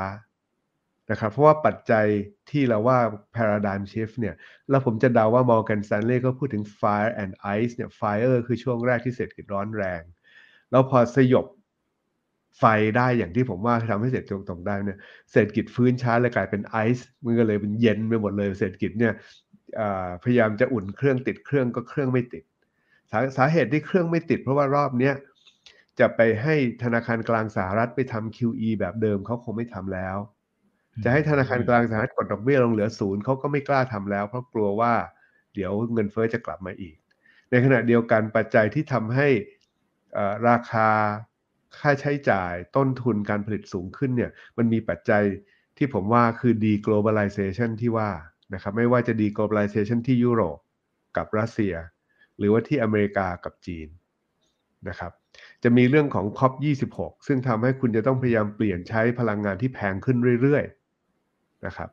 [1.11, 2.05] นะครับเพราะว่าปัจจัย
[2.49, 2.99] ที่เราว่า
[3.35, 4.35] paradigm shift เนี่ย
[4.69, 10.01] แล้วผมจะเดาว่า Morgan Stanley ก็พูดถึง fire and ice เนี่ย fire คือช่วงแรกที่เศรษฐกิจร้อนแรง
[10.71, 11.45] แล้วพอสยบ
[12.59, 12.63] ไฟ
[12.97, 14.99] ได้อย่างที่ผมว่าทำให้เศรษฐกิจตรงได้เนี่ย
[15.31, 19.13] เศรษฐกิจฟื้นช้าเลยกลายเป็นไอซ์มันก็เลยเป็นเย็นไปหมดเลยเศรษฐกิจเนี่ย
[20.23, 22.43] พยายามจะอุ่นเครื่องติดเครื่องก็เครื่องไม่ติด
[23.11, 25.15] สาสาเหตุที่เครื่องไม่ติด เพราะว่ารอบเนี้ย
[25.99, 30.17] จะไปให้ธนาคารกลางสหรัฐไปทำ QE แบบเดิมเขาคงไม่ทำแล้ว
[31.03, 34.93] จะให้ธนาคารกลางสหรัฐกดดอกเบี้ยลงเหลือศูนย์เขาก็ไม่กล้าทำแล้ว เพราะกลัวว่า
[35.53, 36.95] เดี๋ยวเงินเฟอ้อจะกลับมาอีก
[37.51, 39.27] ในขณะเดียวกันปัจจัยที่ทำให้
[40.49, 40.89] ราคา
[41.79, 45.23] ค่าใช้จ่ายต้นทุนการผลิตสูงขึ้นเนี่ยมันมีปัจจัย
[45.77, 48.11] ที่ผมว่าคือ deglobalization ที่ว่า
[48.53, 50.57] นะครับไม่ว่าจะ deglobalization ที่ยุโรป
[51.17, 51.75] กับรัสเซีย
[52.37, 53.87] หรือว่าที่อเมริกากับจีน
[54.89, 55.11] นะครับ
[55.63, 60.82] จะมีเรื่องของ COP26 ซึ่งทำให้คุณจะต้องพยายามเปลี่ยนใช้พลังงานที่แพงขึ้นเรื่อยๆ
[61.65, 61.89] นะครับ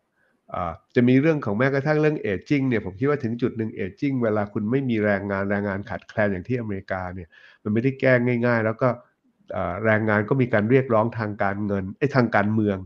[0.95, 7.29] จะมีเรื่องของแม้กระทั่งเรื่องเอจจิ้งเนี่ยผมคิดว่าถึงจุดหนึ่งเอจจิ้งเวลาคุณไม่มีแรงงานแรงงานขาดแคลนอย่างที่อเมริกาเนี่ย
[7.63, 8.13] มันไม่ได้แก้
[8.47, 8.89] ง่าย ๆ แล้วก็
[9.85, 12.77] แรงงานก็มีการเรียกร้องทางการเงินไอ้ทางการเมือง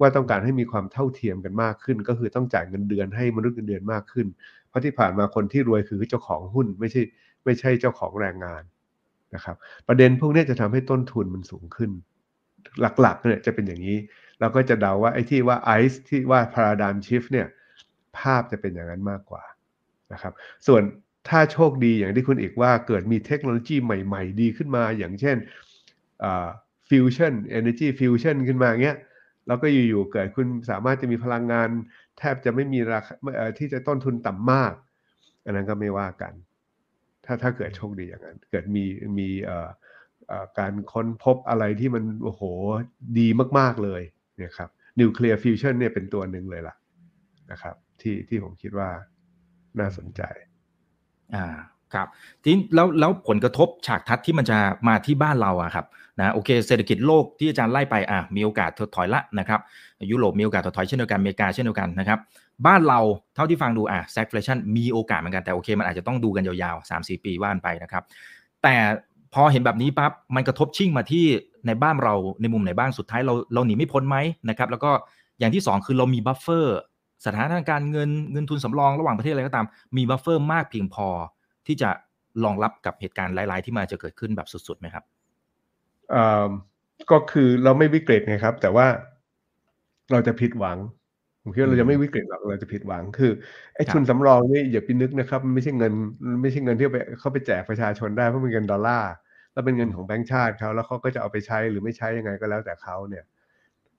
[0.00, 4.26] ว่าต้องการให้มีความเท่าเทียมกันมากขึ้น ก็คือต้องจ่ายเงินเดือนให้มนุษย์เงินเดือนมากขึ้น
[4.68, 7.02] เพราะที่ผ่านมาคนที่รวยคือเจ้าของหุ้นไม่ใช่
[7.44, 8.62] ไม่ใช่เจ้าของแรงงาน
[9.34, 9.56] นะครับ
[9.88, 11.90] ประเด็นพวกนี้จะทำให้ต้นทุนมันสูงขึ้น
[13.00, 13.96] หลักๆเนี่ยจะเป็นอย่างนี้
[14.40, 17.48] เราก็จะเดาว่าไอ้ที่ว่าไอซ์ที่ว่า paradigm shift เนี่ย
[18.18, 19.42] ภาพจะเป็นอย่างนั้นมากกว่า
[20.12, 20.32] นะครับ
[20.66, 20.82] ส่วน
[21.28, 25.36] ถ้าโชคดีอย่างที่คุณเอกว่าเกิดมีเทคโนโลยีใหม่ ๆ ดีขึ้นมา อย่างเช่น
[26.90, 28.98] fusion energy fusion ขึ้นมาเงี้ย
[29.46, 31.68] แล้วก็อยู่ๆเกิดคุณสามารถจะมีพลังงาน
[32.18, 33.14] แทบจะไม่มีราคา
[33.58, 34.74] ที่จะต้นทุนต่ำมาก
[35.44, 36.32] อันนั้นก็ไม่ว่ากัน
[37.24, 38.84] ถ้าถ้าเกิดโชคดีอย่างนั้น เกิดมี
[39.18, 39.28] มี
[40.58, 42.42] การค้นพบอะไรที่มันโอ้โห
[43.18, 43.28] ดี
[43.58, 44.02] มากๆเลย
[44.36, 44.70] เนี่ยครับ
[45.00, 46.74] nuclear fusion เนี่ยเป็นตัวหนึ่งเลยล่ะ
[47.50, 48.88] นะครับ ที่ที่ผมคิดว่า
[49.80, 50.22] น่าสนใจ
[51.34, 51.46] อ่า
[51.94, 52.06] ครับ
[52.42, 54.58] ทีนี้แล้วแล้วผลกระทบฉากทัศน์ที่มันจะ
[54.88, 55.86] มาที่บ้านเราอะครับ
[56.20, 59.60] นะโอเคเศรษฐกิจโลกที่อาจารย์ไล่ไปอะมีโอกาสถดถอยละนะครับ
[60.10, 62.18] ยุโรปมีโอกาสถดถอยเช่นเดียวกันอเมริกาเช่นเดียวกันนะครับ
[62.66, 63.00] บ้านเรา
[63.34, 68.04] เท่าที่ฟังดูอะ stagflation มีโอกาสเหมือนกันแต่โอเค มันอาจจะต้องดูกันยาวๆ3-4 ปีว่ากันไปนะครับ
[68.62, 68.74] แต่
[69.34, 71.26] พอเห็นแบบนี้ปั๊บมันกระทบชิ่งมาที่
[71.66, 74.16] ในบ้านเราในมุมไหนบ้างสุดท้ายเราเราหนีไม่พ้นไหม
[74.48, 74.90] นะครับ แล้วก็
[75.38, 76.78] อย่างที่ 2 คือเรามี buffer
[77.26, 81.08] สถานการณ์เงินเงินทุนสำรองระหว่างประเทศอะไรก็ตาม มี buffer มากเพียงพอ
[81.66, 81.90] ที่จะ
[82.44, 85.04] รองรับกับเหตุการณ์หลายๆ ที่มันจะเกิดขึ้นแบบสุดๆไหมครับ
[87.10, 88.86] ก็คือเราไม่วิกฤตไงครับ แต่ว่า
[90.12, 90.78] เราจะผิดหวัง
[91.42, 93.32] ผมคิดว่าเราจะไม่วิกฤตหรอกเราจะผิดหวังคือ
[93.74, 95.92] ไอ้ทุนสำรองนี่อย่าไปนึกนะครับไม่ใช่เงิน
[96.42, 99.12] ไม่ใช่เงินที่ไปเขาไปแจกประชาชนได้เพราะเป็นเงินดอลลาร์
[99.54, 103.24] แล้วเป็นเงินของแบงก์ชาติเขาแล้วเขาก็จะเอาไปใช้หรือไม่ใช้ยังไงก็แล้วแต่เขาเนี่ย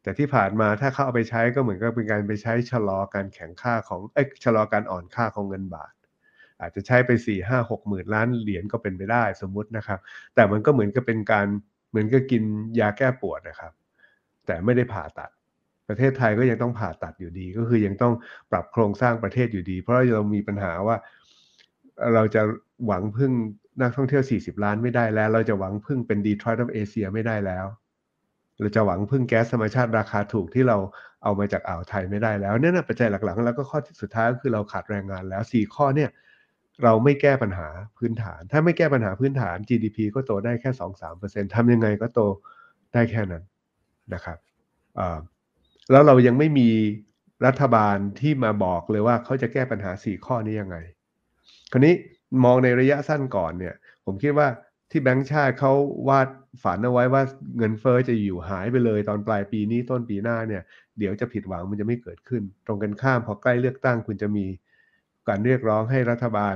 [0.04, 5.94] แต่ที่ผ่านมาถ้าเขาเอาไปใช้ก็เหมือนกับเป็นการไปใช้ชะลอการแข็งค่าของเอ้ชะลอการอ่อนค่าของเงินบาท
[6.62, 10.00] อาจจะใช้ไปสี่ห้าหกหมื่นล้านเหรียญก็เป็นไปได้สมมุตินะครับ
[10.36, 11.48] แต่มันก็เหมือนกับเป็นการ
[11.90, 12.44] เหมือนกับกิน
[12.80, 13.72] ยาแก้ปวดนะครับ
[14.46, 15.30] แต่ไม่ได้ผ่าตัด
[15.90, 18.14] ประเทศไทยก็ยังต้องผ่าตัดอยู่ดีก็คือยังต้อง
[18.52, 20.98] ปรับโครงสร้างประเทศอยู่ดี เพราะเรามีปัญหาว่า
[22.14, 22.42] เราจะ
[22.86, 23.32] หวังพึ่ง
[23.82, 27.66] นักท่องเที่ยว 40 ล้านไม่ได้แล้ว เราจะหวังพึ่งเป็น Detroit of Asia ไม่ได้แล้ว
[28.60, 30.78] เราจะหวังพึ่งแก๊สธรรมชาติราคาถูกที่เรา
[31.24, 36.10] เอามาจากอ่าวไทยไม่ได้แล้วเนี่ยนะปัจจัยหลักๆ แล้วก็ข้อที่สุดท้ายก็คือเราขาดแรงงานแล้ว 4 ข้อเนี่ย
[36.84, 37.68] เราไม่แก้ปัญหา
[37.98, 40.70] พื้นฐาน ถ้าไม่แก้ปัญหาพื้นฐาน GDP ก็โตได้แค่
[41.14, 42.20] 2-3%ทำยังไงก็โต
[42.94, 43.44] ได้แค่นั้น
[44.14, 44.38] นะครับ
[45.92, 46.70] แล้วเรายังไม่มี
[47.46, 50.78] รัฐบาลที่มาบอกเลยว่าเขาจะแก้ปัญหา 4 ข้อนี้ยังไง
[51.72, 51.94] คราวนี้
[52.44, 53.76] มองในระยะสั้นก่อนเนี่ย
[54.06, 54.48] ผมคิดว่า
[54.92, 55.74] ที่แบงก์ชาติเขา
[56.10, 56.28] วาด
[56.64, 57.22] ฝันเอาไว้ว่า
[57.58, 60.64] เงินเฟอ้อจะอยู่หายไปเลยตอนปลายปีนี้ต้นปีหน้าเนี่ย
[61.00, 64.46] เดี๋ยวจะผิดหวังมันจะไม่เกิดขึ้น ตรงกันข้ามพอใกล้เลือกตั้งคุณจะมี
[65.28, 66.56] การเรียกร้องให้รัฐบาล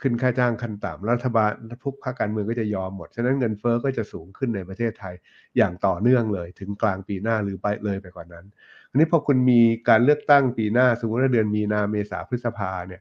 [0.00, 1.50] ขึ้นค่าจ้างขั้นต่ำรัฐบาล
[1.84, 5.14] ทุกภาคการเมืองก็จะยอมหมด ฉะนั้นเงินเฟ้อก็จะสูงขึ้นในประเทศไทย
[5.56, 8.44] อย่างต่อเนื่องเลย ถึงกลางปีหน้าหรือไปเลยไปกว่านั้น
[8.90, 13.00] อันนี้พอคุณมีการเลือกตั้งปีหน้าสมมติว่าเดือนมีนาเมษาพฤษภาเนี่ย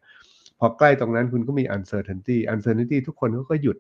[0.60, 3.78] พอใกล้ตรงนั้นคุณก็มี uncertainty uncertainty ทุกคนเขาก็หยุด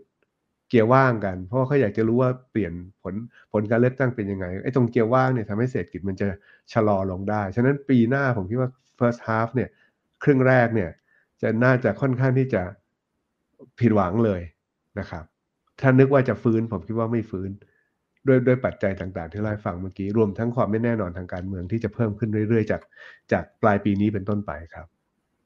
[0.69, 3.15] เกียร์ว่างกัน เพราะเขาอยากจะรู้ว่าเปลี่ยนผล
[3.51, 6.27] ผลการเลือกตั้งเป็นยังไงไอ้ตรงเกียร์ว่างเนี่ยทำให้เศรษฐกิจมันจะ
[6.73, 8.69] ชะลอลงได้ ฉะนั้นปีหน้าผมคิดว่า
[8.99, 9.69] first half เนี่ย
[10.23, 10.89] ครึ่งแรกเนี่ย
[11.41, 12.61] จะน่าจะค่อนข้างที่จะ
[13.79, 14.41] ผิดหวังเลย
[14.99, 15.23] นะครับ
[15.81, 17.49] ถ้านึกว่าจะฟื้นผมคิดว่าไม่ฟื้น
[18.27, 22.81] ด้วยด้วยปัจจัยต่างๆ ที่เล่าฟังเมื่อกี้รวมทั้งความไม่แน่นอนทางการเมืองที่จะเพิ่มขึ้นเรื่อยๆ จาก
[23.31, 24.87] จากปลายปีนี้เป็นต้นไปครับ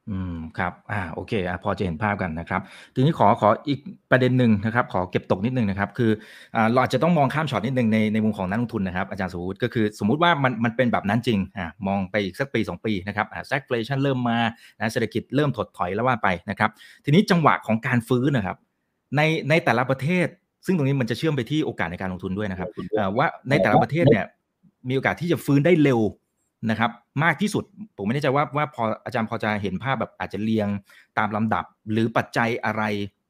[0.09, 2.61] อืมครับ อ่าโอเคอะพอจะเห็นภาพกันนะครับ
[2.95, 3.79] ทีนี้ขอขออีก
[4.11, 6.11] ประเด็นหนึ่งนะครับ ขอเก็บตกนิดนึงนะครับ คือ
[6.55, 14.37] อ่าเราอาจจะต้องมองข้ามช็อตนิดนึงในในมุมของนักลงทุนนะครับอาจารย์สมมติก็คือสมมุติว่ามันมันเป็นแบบนั้นจริงอ่ามองไปอีกสักปี 2 ปีนะครับอ่า stagflation เริ่มมา
[14.79, 16.69] นะเศรษฐกิจเริ่มถดถอยแล้วว่าไปนะครับ
[17.05, 18.57] ทีนี้จังหวะของการฟื้นนะครับ
[19.15, 20.27] ในในแต่ละประเทศ
[20.65, 24.25] ซึ่งตรงนี้มันจะเชื่อมไปที่โอกาสในการลงทุนด้วยนะครับอ่าว่าในแต่ละประเทศเนี่ย
[24.89, 25.99] มีโอกาสที่จะฟื้นได้เร็ว
[26.69, 26.91] นะครับ
[27.23, 27.63] มากที่สุด
[27.97, 30.67] ผมไม่แน่ใจว่าว่าพออาจารย์พอจะเห็นภาพแบบอาจจะเรียง
[31.17, 32.83] ตามลำดับ หรือปัจจัยอะไร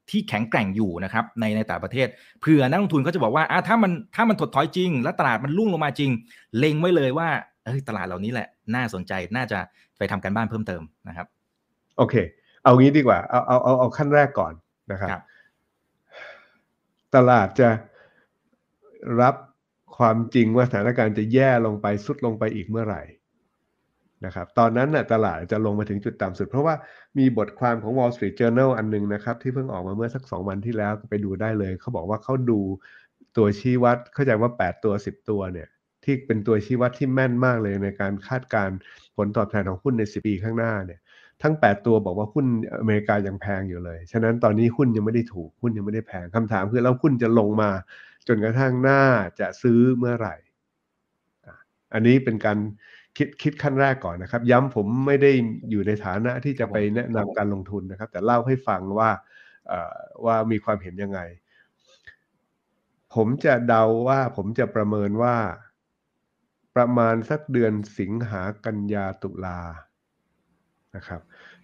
[0.10, 2.08] ที่แข็งแกร่งอยู่นะครับในในแต่ละประเทศ
[2.42, 6.12] เผื่อนักลงทุนก็จะบอกว่าอะถ้ามันถ้ามันถดถอยจริง แล้วตลาดมันรุ่งลงมาจริง
[6.58, 7.30] เล็งไว้เลยว่า
[7.66, 9.60] เอ้ยตลาดเหล่านี้แหละน่าสนใจน่าจะ
[9.98, 11.28] ไปทำการบ้านเพิ่มเติมนะครับ
[11.98, 12.16] โอเค
[12.64, 14.54] เอางี้ดีกว่าเอาเอาเอาเอาขั้นแรกก่อน
[14.92, 15.24] นะครับครับ
[17.16, 17.70] ตลาดจะ
[19.22, 19.36] รับ
[19.98, 23.02] ความจริงว่าสถานการณ์จะแย่ลงไปสุดลงไปอีกเมื่อไหร่
[24.26, 26.76] นะครับตอนนั้นน่ะตลาดจะลงมาถึงจุดต่ำสุด เพราะว่า
[27.18, 32.60] มีบทความของ Wall Street Journal อันหนึงนะครับ ที่เพิ่งออกมาเมื่อสักสองวันที่แล้วไปดูได้เลย เขาบอกว่าเขาดู
[33.38, 35.68] ตัวชี้วัด เข้าใจว่า 8 ตัว 10 ตัวเนี่ย
[36.04, 38.70] ที่เป็นตัวชี้วัดที่แม่นมากเลยในการคาดการ
[39.18, 41.00] ผลตอบแทนของหุ้นใน 10 ปีข้างหน้าเนี่ย
[41.44, 42.46] ทั้ง 8 ตัวบอกว่าหุ้น
[42.80, 47.72] อเมริกายังแพงอยู่เลย ฉะนั้นตอนนี้หุ้นยังไม่ได้ถูกหุ้นยังไม่ได้แพงคำถามคือแล้วหุ้นจะลงมา
[48.28, 49.02] จนกระทั่งหน้า
[49.40, 50.36] จะซื้อเมื่อไหร่
[51.94, 52.58] อันนี้เป็นการ
[53.18, 55.32] คิดคิดขั้นแรกก่อนนะครับ ย้ำผมไม่ได้
[55.70, 59.10] อยู่ในฐานะที่จะไปแนะนำการลงทุนนะครับ แต่เล่าให้ฟังว่า
[60.26, 61.20] ว่ามีความเห็นยังไง
[63.16, 65.36] ผมจะเดาว่าผมจะประเมินว่า
[66.76, 69.60] ประมาณสักเดือนสิงหากันยาตุลา
[70.96, 71.22] นะครับ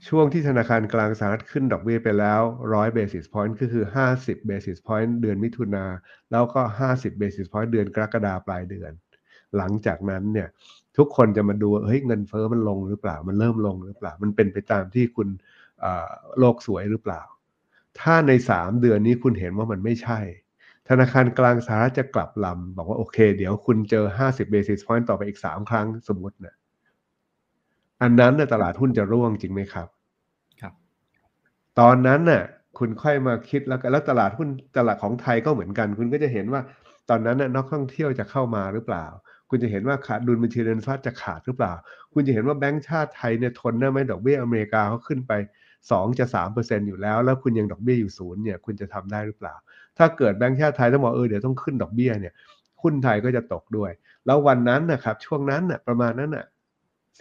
[0.07, 2.41] ช่วงที่ธนาคารกลางสหรัฐขึ้นดอกเบี้ยไปแล้ว
[2.71, 3.85] 100 basis point ก็คือ
[4.17, 5.85] 50 basis point เดือนมิถุนา
[6.31, 6.61] แล้วก็
[6.93, 8.91] 50 basis point เดือนกรกฎาปลายเดือน
[9.57, 10.49] หลังจากนั้นเนี่ย
[10.99, 15.27] ทุกคนจะมาดูว่าเฮ้ยเงินเฟอ้อมันลงหรือเปล่า มันเริ่มลงหรือเปล่า มันเป็นไปตามที่คุณ
[15.83, 17.21] อ่าโลกสวยหรือเปล่า
[17.99, 20.19] ถ้าใน 3 เดือนนี้คุณเห็นว่ามันไม่ใช่
[20.89, 26.55] ธนาคารกลางสหรัฐจะกลับลำ บอกว่าโอเค เดี๋ยวคุณเจอ 50 basis point ต่อไปอีก 3 ครั้งสมมตินะ
[28.01, 29.87] อันนั้นน่ะตลาดหุ้นจะร่วงจริงไหมครับ
[30.61, 30.73] ครับ
[31.79, 32.43] ตอนนั้นน่ะ
[32.79, 36.61] คุณค่อยมาคิดแล้วกันแล้วตลาดหุ้นตลาดของไทยก็เหมือนกัน คุณก็จะเห็นว่า
[37.09, 39.05] ตอนนั้นน่ะนักท่องเที่ยวจะเข้ามาหรือเปล่า
[39.49, 41.73] คุณจะเห็นว่าขาดดุลบัญชีเงินฝากจะขาดหรือเปล่า
[42.13, 45.31] คุณจะเห็นว่าแบงก์ชาติไทยเนี่ยทนได้ไหมดอกเบี้ยอเมริกาเขาขึ้นไป
[45.77, 49.55] 2 จะ3เปอร์เซ็นอยู่แล้ว แล้วคุณยังดอกเบี้ยอยู่ศูนย์เนี่ยคุณจะทำได้หรือเปล่า
[49.97, 52.33] ถ้าเกิดแบงก์ชาติไทยต้องบอกเออเดี๋ยวต้องขึ้นดอกเบี้ยเนี่ย
[52.81, 53.91] หุ้นไทยก็จะตกด้วย
[54.25, 56.45] แล้ววันนั้นนะครับช่วงนั้นน่ะประมาณนั้นน่ะ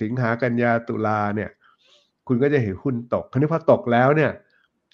[0.01, 1.51] สิงหากันยาตุลาเนี่ย
[2.29, 4.31] คุณก็จะเห็นหุ้นตก คราวนี้พอตกแล้วเนี่ย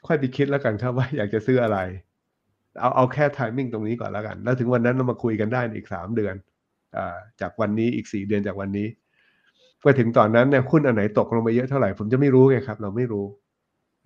[0.07, 1.79] ค่อยไปคิดแล้วกันครับว่าอยากจะซื้ออะไร
[2.81, 6.35] เอาเอาแค่ไทมิ่งตรงนี้ก่อนแล้วกัน แล้วถึงวันนั้นเรามาคุยกันได้อีกสามเดือน
[7.41, 8.89] จากวันนี้อีกสี่เดือนจากวันนี้
[9.83, 13.27] พอถึงตอนนั้นเนี่ยหุ้นอันไหนตกลงไปเยอะเท่าไหร่ผมจะไม่รู้ไงครับ เราไม่รู้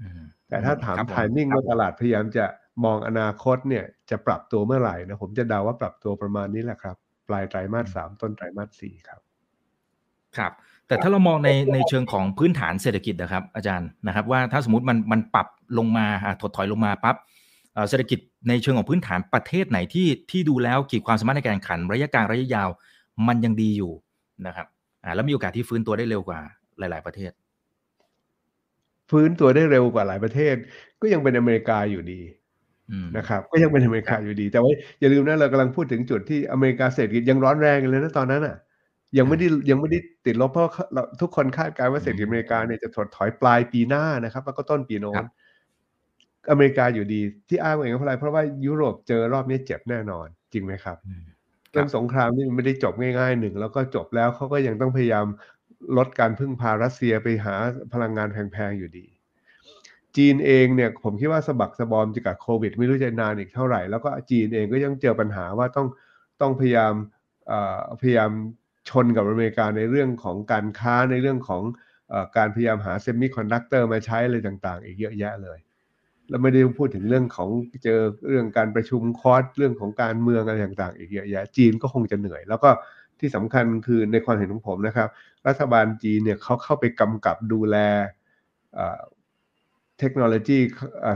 [0.00, 2.44] อืมแต่ถ้าถามครับผไทมิ่งว่าตลาดพยายามจะ
[2.84, 6.96] มองอนาคตเนี่ย จะปรับตัวเมื่อไหร่นะผมจะเดาว่าปรับตัวประมาณนี้แหละครับ
[7.28, 9.20] ปลายไตรมาสสามต้นไตรมาสสี่ครับ
[10.36, 10.52] ครับ
[10.88, 15.46] แต่ถ้าเรามองในในเชิงของพื้นฐานเศรษฐกิจนะครับ อาจารย์นะครับ ว่าถ้าสมมติมันมันปรับ
[15.78, 17.16] ลงมาอะถดถอยลงมาปั๊บ
[17.78, 18.18] เอ่อเศรษฐกิจ
[18.48, 22.68] ในเชิงของพื้นฐานประเทศไหนที่ที่ดูแล้วขีดความสามารถในการแข่งขัน ระยะกลางระยะยาว
[23.26, 23.92] มันยังดีอยู่
[24.46, 24.66] นะครับ
[25.04, 26.38] อ่าแล้วมีโอกาสที่ฟื้นตัวได้เร็วกว่า
[26.78, 27.32] หลาย ๆ ประเทศ
[29.10, 30.54] ฟื้นตัวได้เร็วกว่าหลายประเทศ
[31.00, 32.20] ก็ยังเป็นอเมริกาอยู่ดี
[32.90, 38.56] อืมนะครับ ก็ยังเป็นอเมริกาอยู่ดี แต่ว่าอย่าลืมนะเรากำลังพูดถึงจุดที่อเมริกาเศรษฐกิจยังร้อนแรงอยู่เลยนะตอนนั้นอะ
[39.18, 45.26] ยังไม่ได้ยังไม่ได้ติดลบเพราะเราทุกคนคาดการณ์ว่าเศรษฐกิจอเมริกาเนี่ยจะถดถอยปลายปีหน้านะครับ แล้วก็ต้นปีโน้ครันบ
[46.50, 51.24] อเมริกาอยู่ดีที่อ้างอย่างนั้นเพราะอะไรเพราะว่ายุโรปเจอรอบนี้เจ็บแน่นอนจริงไหมครับอืม
[51.72, 55.26] เรื่องสงครามนี่มันไม่ได้จบง่ายๆหนึ่งแล้วก็จบแล้วเขาก็ยังต้องพยายาม
[55.96, 57.54] ลดการพึ่งพารัสเซียไปหา
[57.92, 59.06] พลังงานแพงๆอยู่ดี
[60.16, 65.86] จีนเองเนี่ยผมคิดว่าสะบักสะบอมจะกับโควิด ไม่รู้จะนานอีกเท่าไหร่ แล้วก็จีนเองก็ยังเจอปัญหาว่าต้อง
[66.40, 66.94] ต้องพยายาม
[67.46, 68.30] เอ่อพยายาม
[68.88, 71.62] ชนกับอเมริกาในเรื่องของการค้าในเรื่องของ
[72.08, 75.58] เอ่อการพยายามหา semiconductor มาใช้อะไรต่างๆ อีกเยอะแยะเลย
[76.28, 77.48] แล้วไม่ได้พูดถึงเรื่องของ
[77.84, 82.70] เจอเรื่องการประชุมคอร์สเรื่องของการเมืองอะไรต่างๆ อีกเยอะแยะจีนก็คงจะเหนื่อย แล้วก็
[83.20, 85.08] ที่สำคัญคือในความเห็นของผมนะครับ
[85.46, 87.76] รัฐบาลจีนเนี่ยเขาเข้าไปกำกับดูแล
[89.98, 90.58] เทคโนโลยี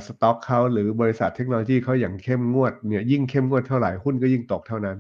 [0.07, 4.99] สต็อกเขาหรือบริษัทเทคโนโลยีเขาอย่างเข้มงวดเนี่ยยิ่งเข้มงวดเท่าไหร่หุ้นก็ยิ่งตกเท่านั้น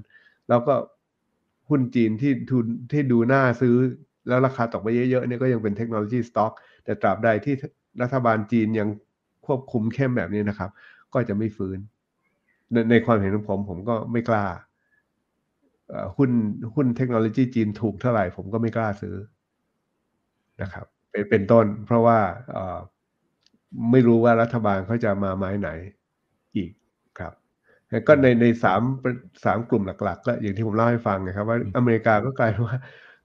[0.48, 0.74] แล้วก็
[1.68, 3.74] หุ้นจีนที่ทุนที่ดูหน่าซื้อ
[4.28, 6.52] แล้วราคาตกไปเยอะๆเนี่ยก็ยังเป็นเทคโนโลยีสต็อก
[6.84, 7.54] แต่ตราบใดที่
[8.02, 8.88] รัฐบาลจีนยัง
[9.46, 10.70] ควบคุมเข้มแบบนี้นะครับ
[11.12, 11.78] ก็จะไม่ฟื้น
[12.72, 14.44] ในในความเห็นของผมผมก็ไม่กล้า
[16.16, 16.30] หุ้น
[16.74, 19.16] หุ้นเทคโนโลยีจีนถูกเท่าไหร่ ผมก็ไม่กล้าซื้อ
[20.62, 22.18] นะครับ เป็นเป็นต้น เพราะว่า
[23.90, 25.68] ไม่รู้ว่ารัฐบาลเขาจะมาไม้ไหน
[26.56, 26.70] อีก
[27.18, 27.32] ครับ
[28.08, 28.82] ก็ในในสาม
[29.44, 32.76] สามกลุ่มหลัก ๆ ก็อย่างที่ผมเล่าให้ฟังนะครับ ว่าอเมริกาก็กลายว่า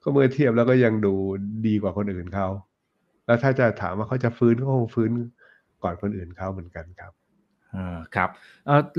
[0.03, 1.13] ก็เมื่อเทียบแล้วก็ยังดู
[1.67, 2.47] ดีกว่าคนอื่นเขา
[3.25, 5.11] แล้วถ้าจะถามว่าเขาจะฟื้นก็คงฟื้น
[5.83, 7.11] ก่อนคนอื่นเขาเหมือนกันครับ
[7.75, 8.29] อ่าครับ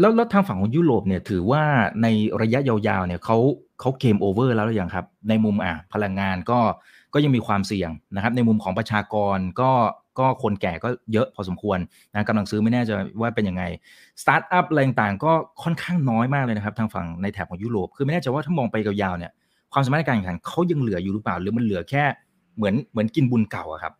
[0.01, 1.63] แล้วแล้วทางฝั่งของยุโรปเนี่ยถือว่า
[2.03, 2.07] ใน
[2.43, 3.39] ระยะยาวๆเนี่ยเขา
[3.81, 6.61] เขา game over แล้วหรือยังครับ ในมุมอะพลังงานก็
[7.15, 9.71] ก็ยังมีความเสี่ยงนะครับ ในมุมของประชากรก็
[10.19, 11.79] ก็คนแก่ก็เยอะพอสมควร
[12.13, 13.63] นะกำลังซื้อไม่แน่ใจว่าเป็นยังไง
[14.23, 19.33] สตาร์ทอัพอะไรต่างๆก็ค่อนข้างน้อยมากเลยนะครับ ทางฝั่งในแถบของยุโรปคือไม่แน่ใจว่าถ้ามองไปยาวๆเนี่ย
[19.73, 22.05] ความสามารถในการแข่งขันเขายังเหลืออยู่หรือเปล่า หรือมันเหลือแค่
[22.57, 23.93] เหมือนเหมือนกินบุญเก่าอะครับ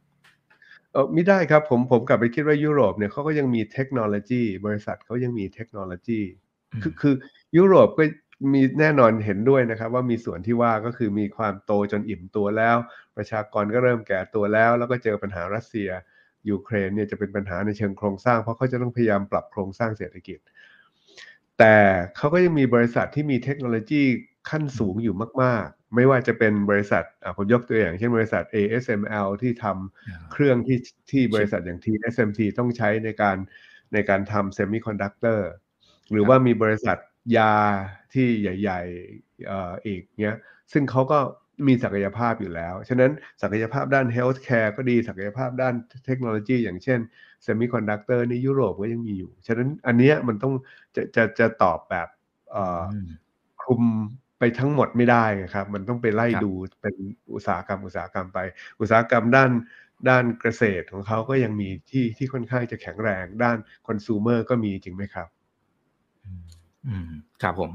[0.93, 6.21] เออไม่ได้ครับผมผมกลับไปคิดว่ายุโรปเนี่ยเขาก็ยังมีเทคโนโลยี บริษัทเขายังมีเทคโนโลยี
[6.83, 7.15] คือคือ
[7.57, 8.05] ยุโรปก็
[8.53, 12.77] มีแน่นอนเห็นด้วยนะครับ ว่ามีส่วนที่ว่าก็คือมีความโตจนอิ่มตัวแล้ว
[13.17, 15.89] ประชากรก็เริ่มแก่ตัวแล้ว แล้วก็เจอปัญหารัสเซีย
[16.51, 20.39] ยูเครนเนี่ยจะเป็นปัญหาในเชิงโครงสร้าง เพราะเขาจะต้องพยายามปรับโครงสร้างเศรษฐกิจ
[21.59, 21.77] แต่
[22.17, 24.03] เขาก็ยังมีบริษัทที่มีเทคโนโลยี
[24.51, 27.05] ขั้นสูงอยู่มากๆ ไม่ว่าจะเป็นบริษัท
[27.37, 30.79] ผมยกตัวอย่าง เช่นบริษัท ASML ที่ทำเครื่องที่
[31.11, 33.37] ที่บริษัทอย่าง TSMC ต้องใช้ในการ
[33.93, 35.49] ในการทำ semiconductor
[36.11, 36.97] หรือว่ามีบริษัท
[37.37, 37.55] ยา
[38.15, 40.37] ที่ใหญ่ๆอีกเนี้ย
[40.73, 41.19] ซึ่งเขาก็
[41.67, 43.11] มีศักยภาพอยู่แล้ว ฉะนั้น
[43.43, 45.75] ศักยภาพด้าน healthcare ก็ดีศักยภาพด้าน
[46.07, 47.01] เทคโนโลยี อย่างเช่น
[47.43, 50.55] semiconductor ในยุโรปก็ยังมีอยู่ ฉะนั้นอันนี้มันต้อง
[50.97, 52.09] จะจะจะตอบแบบ
[53.63, 53.85] คลุม
[54.39, 55.25] ไปทั้งหมดไม่ได้
[55.55, 56.95] ครับ มันต้องไปไล่ดูเป็น
[57.35, 58.39] อุตสาหกรรมอุตสาหกรรมไป
[58.81, 59.51] อุตสาหกรรมด้าน
[60.09, 65.29] ด้านเกษตรของเขาก็ยังมีที่ที่ค่อนข้างจะแข็งแรง ด้านคอน sumer ก็มีจริงไหมครับ
[66.87, 67.11] อืม
[67.43, 67.71] ครับผม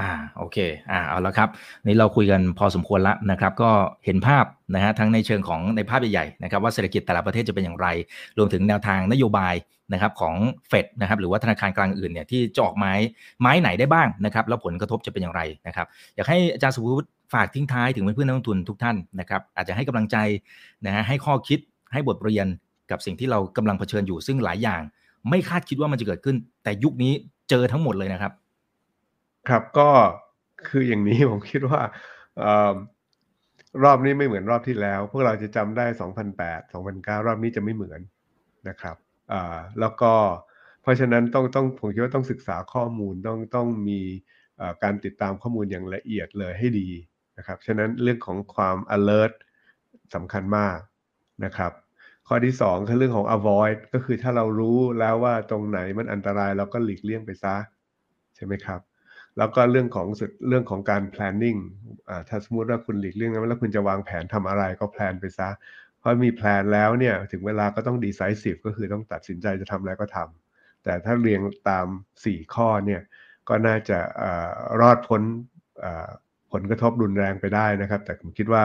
[0.00, 0.58] อ่าโอเค
[0.90, 1.48] อ่าเอาละครับ
[1.86, 3.70] นี่เราคุยกันพอสมควรแล้วนะครับ ก็
[4.04, 4.44] เห็นภาพ
[4.74, 7.86] นะฮะทั้งในเชิงของในภาพใหญ่ๆนะครับว่าเศรษฐกิจแต่ละประเทศจะเป็นอย่างไร
[8.38, 9.54] รวมถึงแนวทางนโยบาย
[9.92, 10.34] นะครับของ
[10.68, 12.92] เฟดนะครับหรือว่าธนาคารกลางอื่นเนี่ยที่จะออกไม้
[13.40, 20.16] ไม้ไหนได้บ้างนะครับแล้วผลกระทบจะเป็นอย่างไรนะครับอยากให้อาจารย์สุภวุฒิฝากทิ้งท้ายถึงเพื่อนนักลงทุนทุกท่านนะครับอาจจะให้กำลังใจ
[20.86, 21.58] นะฮะให้ข้อคิด
[21.92, 22.46] ให้บทเรียน
[22.90, 24.82] กับสิ่งที่เรากำลังเผชิญอยู่ซึ่งหลายอย่าง
[25.30, 27.12] ไม่คาดคิดว่ามันจะเกิดขึ้น แต่ยุคนี้
[27.50, 28.32] เจอทั้งหมดเลยนะครับ
[29.48, 29.90] ครับก็
[30.68, 31.82] คืออย่างนี้ผมคิดว่า
[33.84, 35.86] รอบนี้ไม่เหมือนรอบที่แล้ว พวกเราจะจำได้
[36.30, 38.00] 2008 2009 รอบนี้จะไม่เหมือน
[38.68, 38.96] นะครับ
[39.80, 40.12] แล้วก็
[40.82, 44.00] เพราะฉะนั้นต้องต้องผมคิดว่าต้องศึกษาข้อมูลต้องต้องมี
[44.82, 46.88] การติดตามข้อมูลอย่างละเอียดเลยให้ดี
[47.38, 49.32] นะครับฉะนั้นเรื่องของความ alert
[50.14, 50.78] สำคัญมาก
[51.44, 51.72] นะครับ
[52.28, 57.56] ข้อที่ 2 คือเรื่องของ avoid ก็คือถ้าเรารู้แล้วว่าตรงไหนมันอันตรายเราก็หลีกเลี่ยงไปซะ
[58.36, 58.80] ใช่ไหมครับ
[59.38, 61.60] แล้วก็เรื่องของสุดเรื่องของการ planning
[62.28, 65.48] ถ้าสมมติว่าคุณหลีกเลี่ยงนั้นแล้วคุณจะวางแผนทำอะไรก็แพลนไปซะ
[65.98, 71.86] เพราะมีแพลนแล้วเนี่ยถึงเวลาก็ต้อง decisive ก็คือต้องตัดสินใจจะทำอะไรก็ทำแต่ถ้าเรียงตาม
[72.20, 73.02] 4 ข้อเนี่ย
[73.48, 73.98] ก็น่าจะ
[74.80, 75.22] รอดพ้น
[76.52, 78.64] ผลกระทบรุนแรงไปได้นะครับ แต่ผมคิดว่า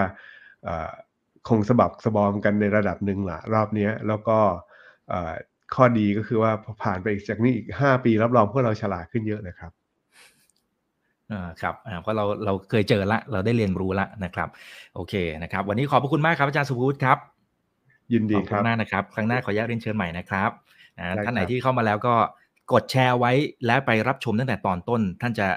[1.50, 4.38] คงสะบักสะบอมกันในระดับหนึ่งละรอบนี้แล้วก็
[5.76, 6.52] ข้อดีก็คือว่า
[6.84, 9.72] ผ่านไปอีกจากนี้อีก 5 ปีรับรองพวกเราฉลาดขึ้นเยอะนะครับ
[11.32, 14.50] อ่าครับอ่าเพราะเราเราเคยเจอละ เราได้เรียนรู้ละนะครับ
[14.96, 15.14] โอเค
[15.44, 17.18] นะครับ วันนี้ขอบพระคุณมากครับอาจารย์สุภูตครับ
[18.14, 20.50] ยินดีครับมากนะครับครั้งหน้าขออนุญาตเรียนเชิญใหม่นะครับ
[20.98, 22.14] อ่าท่านไหนที่เข้ามาแล้วก็
[22.74, 23.32] กดแชร์ไว้
[23.66, 25.48] และไปรับชมตั้งแต่ตอนต้น ท่านจะ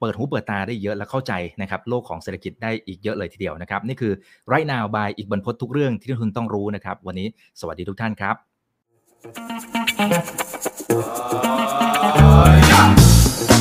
[0.00, 1.32] เปิดหูเปิดตาได้เยอะและเข้าใจ
[1.62, 4.12] นะครับโลกของเศรษฐกิจได้อีกเยอะเลยทีเดียวนะครับ นี่คือ
[4.48, 7.28] ไรนาวบายอีกบรรพททุกเรื่องที่ทุนต้องรู้นะครับ วันนี้
[7.60, 8.36] สวัสดีทุกท่านครับ